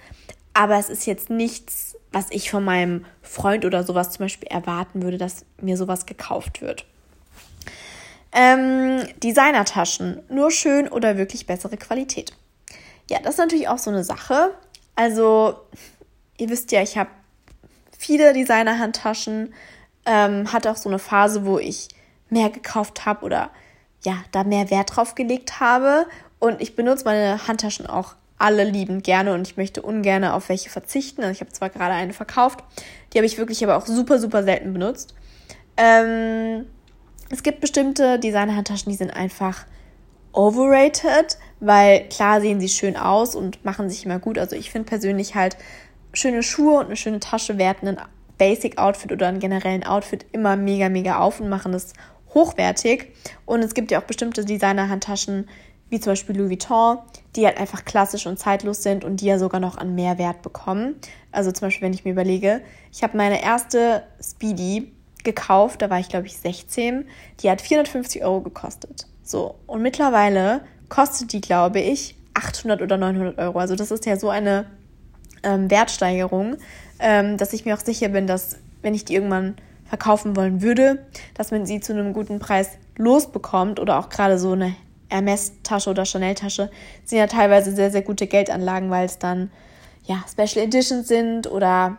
[0.55, 5.03] aber es ist jetzt nichts, was ich von meinem Freund oder sowas zum Beispiel erwarten
[5.03, 6.85] würde, dass mir sowas gekauft wird.
[8.33, 12.33] Ähm, Designertaschen, nur schön oder wirklich bessere Qualität.
[13.11, 14.55] Ja, das ist natürlich auch so eine Sache.
[14.95, 15.57] Also,
[16.39, 17.11] ihr wisst ja, ich habe
[17.99, 19.55] viele Designer-Handtaschen,
[20.07, 21.89] ähm, hatte auch so eine Phase, wo ich
[22.31, 23.51] mehr gekauft habe oder
[24.05, 26.07] ja, da mehr Wert drauf gelegt habe.
[26.39, 30.69] Und ich benutze meine Handtaschen auch alle liebend gerne und ich möchte ungern auf welche
[30.69, 31.23] verzichten.
[31.23, 32.65] Also ich habe zwar gerade eine verkauft,
[33.13, 35.15] die habe ich wirklich aber auch super, super selten benutzt.
[35.77, 36.67] Ähm,
[37.31, 39.65] es gibt bestimmte Designer-Handtaschen, die sind einfach
[40.33, 44.39] overrated, weil klar sehen sie schön aus und machen sich immer gut.
[44.39, 45.57] Also ich finde persönlich halt
[46.13, 48.01] schöne Schuhe und eine schöne Tasche werten ein
[48.39, 51.93] Basic-Outfit oder einen generellen Outfit immer mega, mega auf und machen es
[52.35, 53.13] hochwertig.
[53.45, 55.49] Und es gibt ja auch bestimmte Designer-Handtaschen,
[55.91, 56.99] wie zum Beispiel Louis Vuitton,
[57.37, 60.97] die halt einfach klassisch und zeitlos sind und die ja sogar noch an Mehrwert bekommen.
[61.31, 64.91] Also zum Beispiel, wenn ich mir überlege, ich habe meine erste Speedy
[65.23, 67.07] gekauft, da war ich glaube ich 16,
[67.41, 69.07] die hat 450 Euro gekostet.
[69.23, 73.59] So, und mittlerweile kostet die, glaube ich, 800 oder 900 Euro.
[73.59, 74.67] Also das ist ja so eine
[75.43, 76.57] ähm, Wertsteigerung,
[76.99, 81.05] ähm, dass ich mir auch sicher bin, dass wenn ich die irgendwann verkaufen wollen würde,
[81.35, 84.75] dass man sie zu einem guten Preis losbekommt oder auch gerade so eine
[85.11, 86.71] Hermes-Tasche oder Chanel-Tasche
[87.05, 89.51] sind ja teilweise sehr, sehr gute Geldanlagen, weil es dann
[90.05, 91.99] ja Special Editions sind oder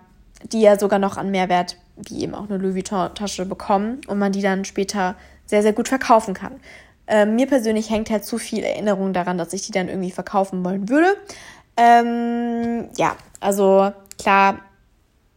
[0.52, 4.32] die ja sogar noch an Mehrwert, wie eben auch eine Louis Vuitton-Tasche bekommen und man
[4.32, 5.16] die dann später
[5.46, 6.60] sehr, sehr gut verkaufen kann.
[7.08, 10.64] Ähm, mir persönlich hängt halt zu viel Erinnerung daran, dass ich die dann irgendwie verkaufen
[10.64, 11.18] wollen würde.
[11.76, 14.60] Ähm, ja, also klar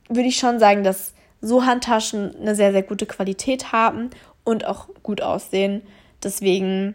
[0.09, 4.11] würde ich schon sagen, dass so Handtaschen eine sehr, sehr gute Qualität haben
[4.45, 5.83] und auch gut aussehen.
[6.23, 6.95] Deswegen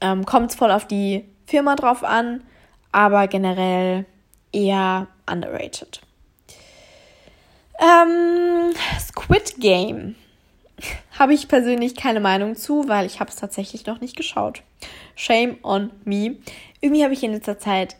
[0.00, 2.42] ähm, kommt es voll auf die Firma drauf an,
[2.92, 4.06] aber generell
[4.52, 6.00] eher underrated.
[7.80, 10.14] Ähm, Squid Game
[11.18, 14.62] habe ich persönlich keine Meinung zu, weil ich habe es tatsächlich noch nicht geschaut.
[15.14, 16.36] Shame on me.
[16.80, 17.96] Irgendwie habe ich in letzter Zeit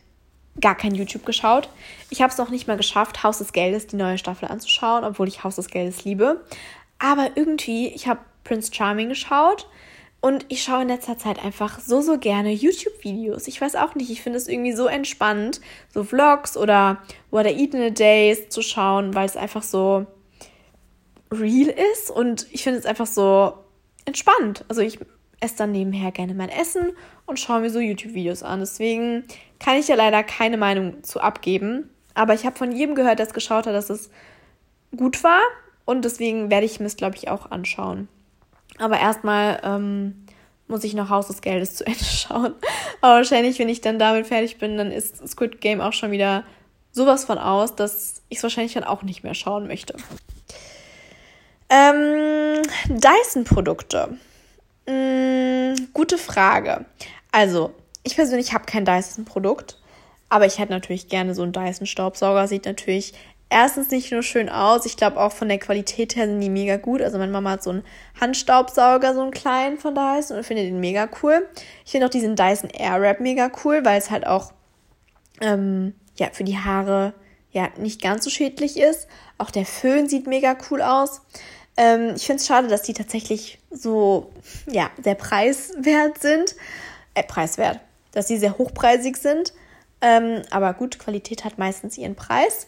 [0.60, 1.68] gar kein YouTube geschaut.
[2.10, 5.28] Ich habe es noch nicht mal geschafft, Haus des Geldes, die neue Staffel anzuschauen, obwohl
[5.28, 6.44] ich Haus des Geldes liebe.
[6.98, 9.66] Aber irgendwie, ich habe Prince Charming geschaut
[10.20, 13.48] und ich schaue in letzter Zeit einfach so, so gerne YouTube-Videos.
[13.48, 15.60] Ich weiß auch nicht, ich finde es irgendwie so entspannt,
[15.92, 20.06] so Vlogs oder What I Eat in a Day zu schauen, weil es einfach so
[21.32, 23.54] real ist und ich finde es einfach so
[24.04, 24.64] entspannt.
[24.68, 24.98] Also ich
[25.40, 26.92] esse dann nebenher gerne mein Essen
[27.26, 28.60] und schaue mir so YouTube-Videos an.
[28.60, 29.24] Deswegen
[29.58, 31.90] kann ich ja leider keine Meinung zu abgeben.
[32.14, 34.10] Aber ich habe von jedem gehört, der es geschaut hat, dass es
[34.96, 35.40] gut war.
[35.84, 38.08] Und deswegen werde ich mir es, glaube ich, auch anschauen.
[38.78, 40.26] Aber erstmal ähm,
[40.68, 42.54] muss ich noch Haus des Geldes zu Ende schauen.
[43.00, 46.44] Aber wahrscheinlich, wenn ich dann damit fertig bin, dann ist Squid Game auch schon wieder
[46.92, 49.96] sowas von aus, dass ich es wahrscheinlich dann auch nicht mehr schauen möchte.
[51.74, 54.18] Ähm, Dyson-Produkte.
[54.86, 56.84] Mm, gute Frage.
[57.30, 59.80] Also, ich persönlich habe kein Dyson-Produkt,
[60.28, 62.46] aber ich hätte natürlich gerne so einen Dyson-Staubsauger.
[62.46, 63.14] Sieht natürlich
[63.48, 66.76] erstens nicht nur schön aus, ich glaube auch von der Qualität her sind die mega
[66.76, 67.00] gut.
[67.00, 67.84] Also meine Mama hat so einen
[68.20, 71.48] Handstaubsauger, so einen kleinen von Dyson und finde den mega cool.
[71.86, 74.52] Ich finde auch diesen Dyson Airwrap mega cool, weil es halt auch
[75.40, 77.14] ähm, ja, für die Haare
[77.50, 79.06] ja nicht ganz so schädlich ist.
[79.38, 81.22] Auch der Föhn sieht mega cool aus.
[81.76, 84.30] Ähm, ich finde es schade, dass die tatsächlich so
[84.66, 86.54] ja, sehr preiswert sind.
[87.14, 87.80] Äh, preiswert.
[88.12, 89.52] Dass sie sehr hochpreisig sind.
[90.00, 92.66] Ähm, aber gut, Qualität hat meistens ihren Preis.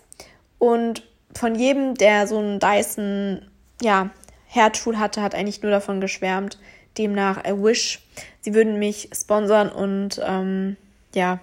[0.59, 3.43] Und von jedem, der so einen Dyson,
[3.83, 4.11] ja,
[4.55, 6.59] Hairtool hatte, hat eigentlich nur davon geschwärmt.
[6.97, 8.01] Demnach, I wish,
[8.41, 10.77] sie würden mich sponsern und ähm,
[11.13, 11.41] ja,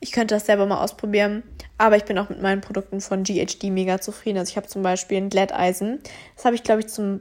[0.00, 1.44] ich könnte das selber mal ausprobieren.
[1.78, 4.38] Aber ich bin auch mit meinen Produkten von GHD mega zufrieden.
[4.38, 6.00] Also ich habe zum Beispiel ein Glätteisen.
[6.36, 7.20] Das habe ich, glaube ich, zum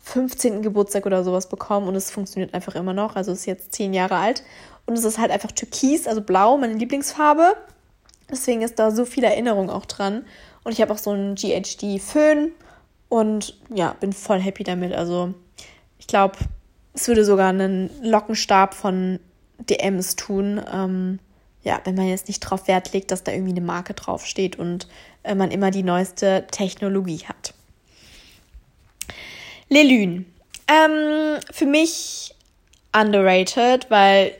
[0.00, 0.62] 15.
[0.62, 3.16] Geburtstag oder sowas bekommen und es funktioniert einfach immer noch.
[3.16, 4.42] Also es ist jetzt 10 Jahre alt.
[4.86, 7.56] Und es ist halt einfach türkis, also blau, meine Lieblingsfarbe.
[8.30, 10.26] Deswegen ist da so viel Erinnerung auch dran.
[10.62, 12.52] Und ich habe auch so einen GHD-Föhn
[13.08, 14.92] und ja, bin voll happy damit.
[14.92, 15.32] Also
[15.98, 16.36] ich glaube,
[16.92, 19.20] es würde sogar einen Lockenstab von
[19.58, 20.60] DMs tun.
[20.70, 21.18] Ähm,
[21.64, 24.86] ja, wenn man jetzt nicht drauf Wert legt, dass da irgendwie eine Marke draufsteht und
[25.22, 27.54] äh, man immer die neueste Technologie hat.
[29.68, 30.26] Lelün.
[30.68, 32.34] Ähm, für mich
[32.92, 34.32] underrated, weil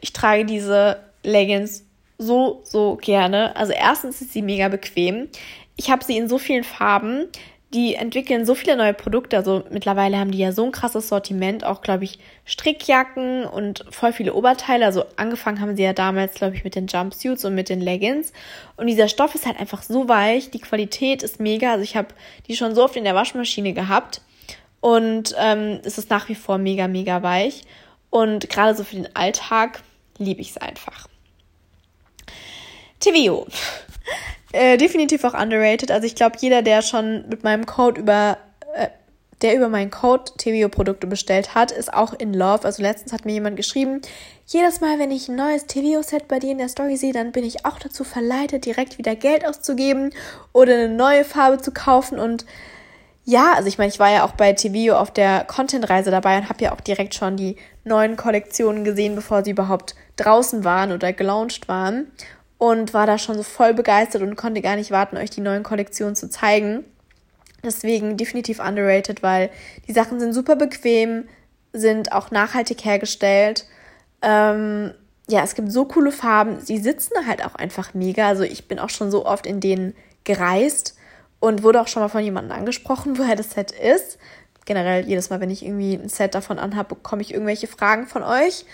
[0.00, 1.84] ich trage diese Leggings
[2.18, 3.54] so, so gerne.
[3.56, 5.28] Also erstens ist sie mega bequem.
[5.76, 7.28] ich habe sie in so vielen Farben.
[7.74, 9.36] Die entwickeln so viele neue Produkte.
[9.36, 14.12] Also mittlerweile haben die ja so ein krasses Sortiment, auch glaube ich Strickjacken und voll
[14.12, 14.86] viele Oberteile.
[14.86, 18.32] Also angefangen haben sie ja damals, glaube ich, mit den Jumpsuits und mit den Leggings.
[18.76, 20.50] Und dieser Stoff ist halt einfach so weich.
[20.50, 21.72] Die Qualität ist mega.
[21.72, 22.08] Also ich habe
[22.46, 24.20] die schon so oft in der Waschmaschine gehabt.
[24.80, 27.62] Und ähm, es ist nach wie vor mega, mega weich.
[28.10, 29.82] Und gerade so für den Alltag
[30.18, 31.08] liebe ich es einfach.
[33.00, 33.48] TVO.
[34.54, 35.90] Äh, definitiv auch underrated.
[35.90, 38.38] Also ich glaube, jeder, der schon mit meinem Code über,
[38.76, 38.86] äh,
[39.42, 42.64] der über meinen Code TVO-Produkte bestellt hat, ist auch in love.
[42.64, 44.00] Also letztens hat mir jemand geschrieben,
[44.46, 47.42] jedes Mal, wenn ich ein neues TVO-Set bei dir in der Story sehe, dann bin
[47.42, 50.10] ich auch dazu verleitet, direkt wieder Geld auszugeben
[50.52, 52.20] oder eine neue Farbe zu kaufen.
[52.20, 52.46] Und
[53.24, 56.48] ja, also ich meine, ich war ja auch bei TVO auf der Content-Reise dabei und
[56.48, 61.12] habe ja auch direkt schon die neuen Kollektionen gesehen, bevor sie überhaupt draußen waren oder
[61.12, 62.12] gelauncht waren
[62.64, 65.62] und war da schon so voll begeistert und konnte gar nicht warten, euch die neuen
[65.62, 66.82] Kollektionen zu zeigen.
[67.62, 69.50] Deswegen definitiv underrated, weil
[69.86, 71.28] die Sachen sind super bequem,
[71.74, 73.66] sind auch nachhaltig hergestellt.
[74.22, 74.94] Ähm,
[75.28, 76.58] ja, es gibt so coole Farben.
[76.58, 78.28] Sie sitzen halt auch einfach mega.
[78.28, 79.94] Also ich bin auch schon so oft in denen
[80.24, 80.96] gereist
[81.40, 84.16] und wurde auch schon mal von jemandem angesprochen, woher das Set ist.
[84.64, 88.22] Generell jedes Mal, wenn ich irgendwie ein Set davon anhabe, bekomme ich irgendwelche Fragen von
[88.22, 88.64] euch.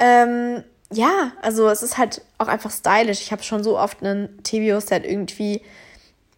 [0.00, 3.20] Ähm, ja, also es ist halt auch einfach stylisch.
[3.20, 5.60] Ich habe schon so oft einen TVO-Set irgendwie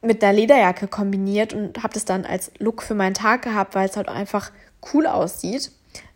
[0.02, 3.88] mit einer Lederjacke kombiniert und habe das dann als Look für meinen Tag gehabt, weil
[3.88, 4.50] es halt einfach
[4.92, 5.70] cool aussieht.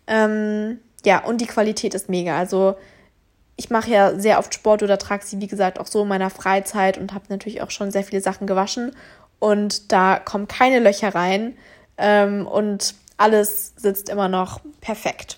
[0.07, 2.37] Ähm, ja, und die Qualität ist mega.
[2.37, 2.75] Also
[3.55, 6.29] ich mache ja sehr oft Sport oder trage sie, wie gesagt, auch so in meiner
[6.29, 8.91] Freizeit und habe natürlich auch schon sehr viele Sachen gewaschen.
[9.39, 11.55] Und da kommen keine Löcher rein
[11.97, 15.37] ähm, und alles sitzt immer noch perfekt.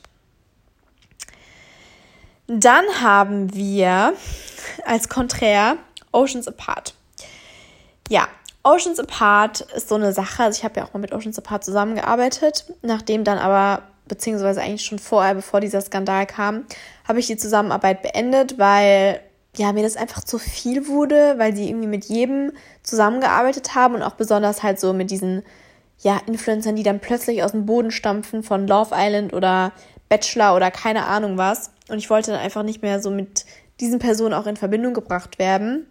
[2.48, 4.14] Dann haben wir
[4.86, 5.78] als Konträr
[6.12, 6.94] Oceans Apart.
[8.10, 8.28] Ja,
[8.64, 10.44] Oceans Apart ist so eine Sache.
[10.44, 12.66] Also ich habe ja auch mal mit Oceans Apart zusammengearbeitet.
[12.82, 16.66] Nachdem dann aber, beziehungsweise eigentlich schon vorher, bevor dieser Skandal kam,
[17.08, 19.22] habe ich die Zusammenarbeit beendet, weil
[19.58, 24.04] ja, mir das einfach zu viel wurde, weil sie irgendwie mit jedem zusammengearbeitet haben und
[24.04, 25.44] auch besonders halt so mit diesen
[26.00, 29.72] ja, Influencern, die dann plötzlich aus dem Boden stampfen von Love Island oder
[30.10, 31.72] Bachelor oder keine Ahnung was.
[31.90, 33.46] Und ich wollte dann einfach nicht mehr so mit
[33.80, 35.88] diesen Personen auch in Verbindung gebracht werden.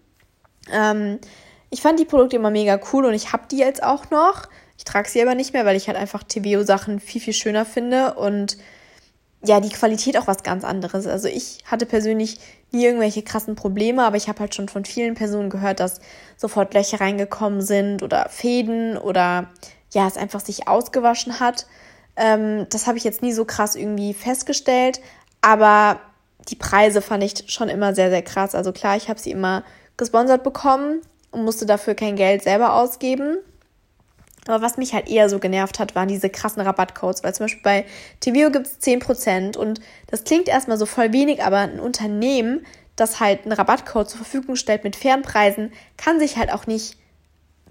[0.72, 1.18] Ähm,
[1.70, 4.48] ich fand die Produkte immer mega cool und ich habe die jetzt auch noch.
[4.78, 8.14] Ich trage sie aber nicht mehr, weil ich halt einfach TVO-Sachen viel, viel schöner finde
[8.14, 8.56] und
[9.44, 11.06] ja, die Qualität auch was ganz anderes.
[11.06, 12.38] Also ich hatte persönlich
[12.72, 16.00] nie irgendwelche krassen Probleme, aber ich habe halt schon von vielen Personen gehört, dass
[16.36, 19.50] sofort Löcher reingekommen sind oder Fäden oder
[19.92, 21.66] ja, es einfach sich ausgewaschen hat.
[22.16, 25.00] Ähm, das habe ich jetzt nie so krass irgendwie festgestellt,
[25.40, 26.00] aber
[26.48, 28.54] die Preise fand ich schon immer sehr, sehr krass.
[28.54, 29.64] Also klar, ich habe sie immer
[29.96, 31.00] gesponsert bekommen
[31.30, 33.38] und musste dafür kein Geld selber ausgeben.
[34.46, 37.24] Aber was mich halt eher so genervt hat, waren diese krassen Rabattcodes.
[37.24, 37.84] Weil zum Beispiel bei
[38.20, 42.64] TVO gibt es 10% und das klingt erstmal so voll wenig, aber ein Unternehmen,
[42.94, 46.96] das halt einen Rabattcode zur Verfügung stellt mit fairen Preisen, kann sich halt auch nicht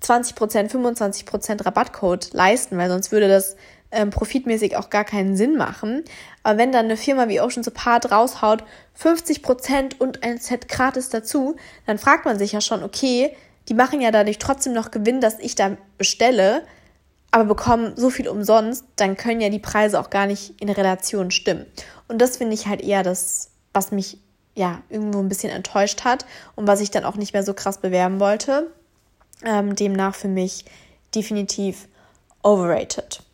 [0.02, 3.56] 20%, 25% Rabattcode leisten, weil sonst würde das
[3.96, 6.04] ähm, profitmäßig auch gar keinen Sinn machen.
[6.44, 8.64] Aber wenn dann eine Firma wie Ocean Apart raushaut,
[9.02, 11.56] 50% und ein Set gratis dazu,
[11.88, 13.36] dann fragt man sich ja schon, okay,
[13.70, 16.64] die machen ja dadurch trotzdem noch Gewinn, dass ich da bestelle,
[17.32, 21.32] aber bekommen so viel umsonst, dann können ja die Preise auch gar nicht in Relation
[21.32, 21.66] stimmen.
[22.08, 24.20] Und das finde ich halt eher das, was mich
[24.54, 26.26] ja irgendwo ein bisschen enttäuscht hat
[26.56, 28.72] und was ich dann auch nicht mehr so krass bewerben wollte.
[29.44, 30.66] Ähm, demnach für mich
[31.14, 31.88] definitiv
[32.44, 33.25] overrated.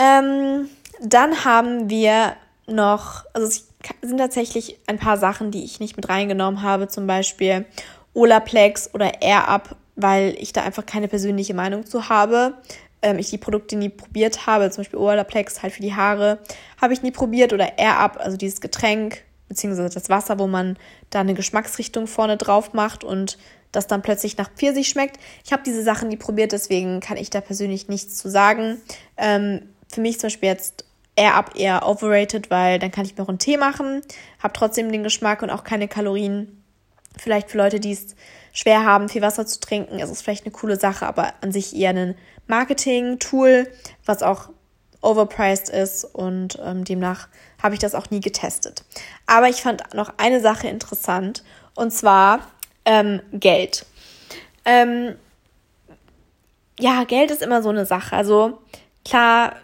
[0.00, 0.68] Ähm,
[1.02, 2.36] dann haben wir
[2.66, 3.68] noch, also es
[4.00, 7.66] sind tatsächlich ein paar Sachen, die ich nicht mit reingenommen habe, zum Beispiel
[8.14, 12.54] Olaplex oder Air Up, weil ich da einfach keine persönliche Meinung zu habe.
[13.02, 16.38] Ähm, ich die Produkte nie probiert habe, zum Beispiel Olaplex halt für die Haare,
[16.80, 20.78] habe ich nie probiert oder Air Up, also dieses Getränk beziehungsweise das Wasser, wo man
[21.10, 23.36] da eine Geschmacksrichtung vorne drauf macht und
[23.72, 25.18] das dann plötzlich nach Pfirsich schmeckt.
[25.44, 28.80] Ich habe diese Sachen nie probiert, deswegen kann ich da persönlich nichts zu sagen.
[29.16, 30.84] Ähm, für mich zum Beispiel jetzt
[31.16, 34.02] eher ab eher overrated, weil dann kann ich mir auch einen Tee machen,
[34.42, 36.62] habe trotzdem den Geschmack und auch keine Kalorien.
[37.18, 38.14] Vielleicht für Leute, die es
[38.52, 41.76] schwer haben, viel Wasser zu trinken, ist es vielleicht eine coole Sache, aber an sich
[41.76, 42.14] eher ein
[42.46, 43.70] Marketing-Tool,
[44.06, 44.50] was auch
[45.02, 47.28] overpriced ist und ähm, demnach
[47.62, 48.84] habe ich das auch nie getestet.
[49.26, 51.42] Aber ich fand noch eine Sache interessant
[51.74, 52.40] und zwar
[52.84, 53.86] ähm, Geld.
[54.64, 55.16] Ähm,
[56.78, 58.16] ja, Geld ist immer so eine Sache.
[58.16, 58.58] Also
[59.04, 59.56] klar,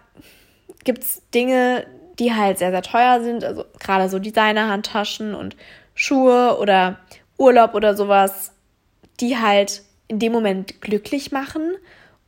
[0.87, 1.85] gibt es Dinge,
[2.17, 3.43] die halt sehr, sehr teuer sind.
[3.43, 5.57] Also gerade so Designer-Handtaschen und
[5.93, 6.99] Schuhe oder
[7.37, 8.53] Urlaub oder sowas,
[9.19, 11.73] die halt in dem Moment glücklich machen.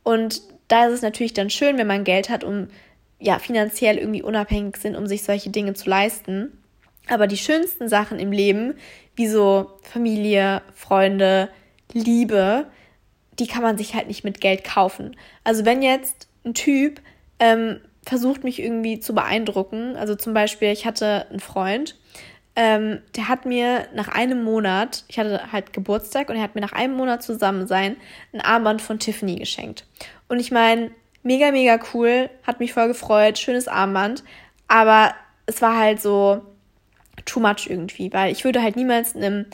[0.02, 2.68] Und da ist es natürlich dann schön, wenn man Geld hat, um
[3.18, 6.52] ja finanziell irgendwie unabhängig sind, um sich solche Dinge zu leisten.
[7.08, 8.74] Aber die schönsten Sachen im Leben,
[9.16, 11.48] wie so Familie, Freunde,
[11.94, 12.66] Liebe,
[13.38, 15.16] die kann man sich halt nicht mit Geld kaufen.
[15.44, 17.00] Also wenn jetzt ein Typ
[17.38, 17.80] ähm,
[18.10, 21.96] versucht, mich irgendwie zu beeindrucken, also zum Beispiel, ich hatte einen Freund,
[22.56, 26.60] ähm, der hat mir nach einem Monat, ich hatte halt Geburtstag und er hat mir
[26.60, 27.96] nach einem Monat zusammen sein
[28.32, 29.86] ein Armband von Tiffany geschenkt.
[30.28, 30.90] Und ich meine,
[31.22, 34.24] mega, mega cool, hat mich voll gefreut, schönes Armband,
[34.66, 35.14] aber
[35.46, 36.42] es war halt so
[37.26, 39.46] too much irgendwie, weil ich würde halt niemals einem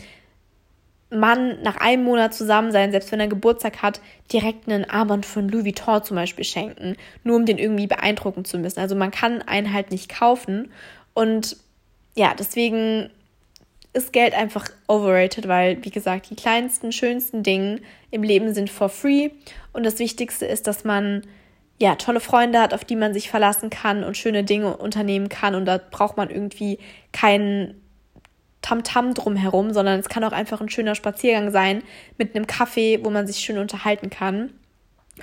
[1.11, 4.00] Mann nach einem Monat zusammen sein, selbst wenn er Geburtstag hat,
[4.32, 8.59] direkt einen Armband von Louis Vuitton zum Beispiel schenken, nur um den irgendwie beeindrucken zu
[8.59, 8.80] müssen.
[8.80, 10.70] Also man kann einen halt nicht kaufen
[11.14, 11.57] und
[12.16, 13.11] ja, deswegen
[13.92, 17.80] ist Geld einfach overrated, weil, wie gesagt, die kleinsten, schönsten Dinge
[18.11, 19.30] im Leben sind for free.
[19.72, 21.22] Und das Wichtigste ist, dass man
[21.78, 25.54] ja tolle Freunde hat, auf die man sich verlassen kann und schöne Dinge unternehmen kann.
[25.54, 26.78] Und da braucht man irgendwie
[27.12, 27.80] keinen
[28.66, 31.84] Tamtam drumherum, sondern es kann auch einfach ein schöner Spaziergang sein
[32.18, 34.52] mit einem Kaffee, wo man sich schön unterhalten kann.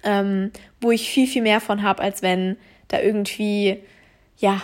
[0.03, 2.55] Ähm, wo ich viel, viel mehr von habe, als wenn
[2.87, 3.83] da irgendwie,
[4.37, 4.61] ja,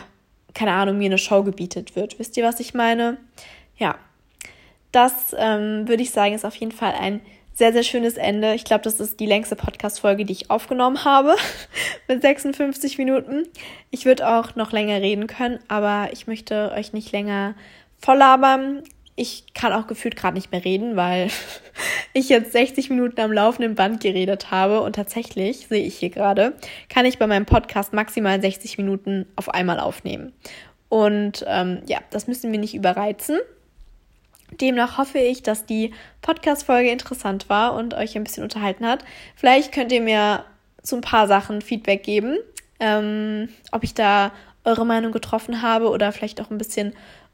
[0.53, 2.17] keine Ahnung, mir eine Show gebietet wird.
[2.19, 3.17] Wisst ihr, was ich meine?
[3.77, 3.95] Ja,
[4.93, 7.19] das ähm, würde ich sagen, ist auf jeden Fall ein
[7.53, 8.55] sehr, sehr schönes Ende.
[8.55, 11.35] Ich glaube, das ist die längste Podcast-Folge, die ich aufgenommen habe,
[12.07, 13.43] mit 56 Minuten.
[13.91, 17.55] Ich würde auch noch länger reden können, aber ich möchte euch nicht länger
[17.99, 18.83] voll labern.
[19.15, 21.29] Ich kann auch gefühlt gerade nicht mehr reden, weil
[22.13, 26.53] ich jetzt 60 Minuten am laufenden Band geredet habe und tatsächlich, sehe ich hier gerade,
[26.87, 30.33] kann ich bei meinem Podcast maximal 60 Minuten auf einmal aufnehmen.
[30.87, 33.39] Und ähm, ja, das müssen wir nicht überreizen.
[34.51, 39.05] Demnach hoffe ich, dass die Podcast-Folge interessant war und euch ein bisschen unterhalten hat.
[39.35, 40.43] Vielleicht könnt ihr mir
[40.81, 42.37] zu ein paar Sachen Feedback geben,
[42.79, 44.31] ähm, ob ich da
[44.63, 46.93] eure Meinung getroffen habe oder vielleicht auch ein bisschen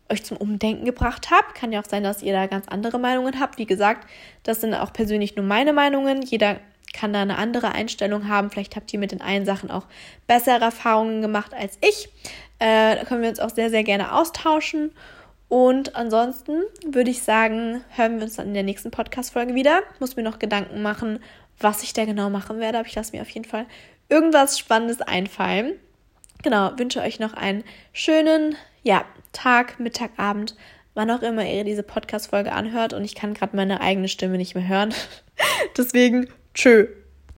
[0.09, 1.47] euch zum Umdenken gebracht habe.
[1.53, 3.57] Kann ja auch sein, dass ihr da ganz andere Meinungen habt.
[3.57, 4.07] Wie gesagt,
[4.43, 6.21] das sind auch persönlich nur meine Meinungen.
[6.21, 6.59] Jeder
[6.93, 8.49] kann da eine andere Einstellung haben.
[8.49, 9.85] Vielleicht habt ihr mit den einen Sachen auch
[10.27, 12.09] bessere Erfahrungen gemacht als ich.
[12.59, 14.91] Äh, da können wir uns auch sehr, sehr gerne austauschen.
[15.47, 19.81] Und ansonsten würde ich sagen, hören wir uns dann in der nächsten Podcast-Folge wieder.
[19.99, 21.19] Muss mir noch Gedanken machen,
[21.59, 22.79] was ich da genau machen werde.
[22.79, 23.65] Aber ich lasse mir auf jeden Fall
[24.09, 25.73] irgendwas Spannendes einfallen.
[26.43, 29.03] Genau, wünsche euch noch einen schönen, ja,
[29.35, 30.55] Tag, Mittag, Abend,
[30.93, 32.93] wann auch immer ihr diese Podcast-Folge anhört.
[32.93, 34.93] Und ich kann gerade meine eigene Stimme nicht mehr hören.
[35.77, 36.87] Deswegen, tschö.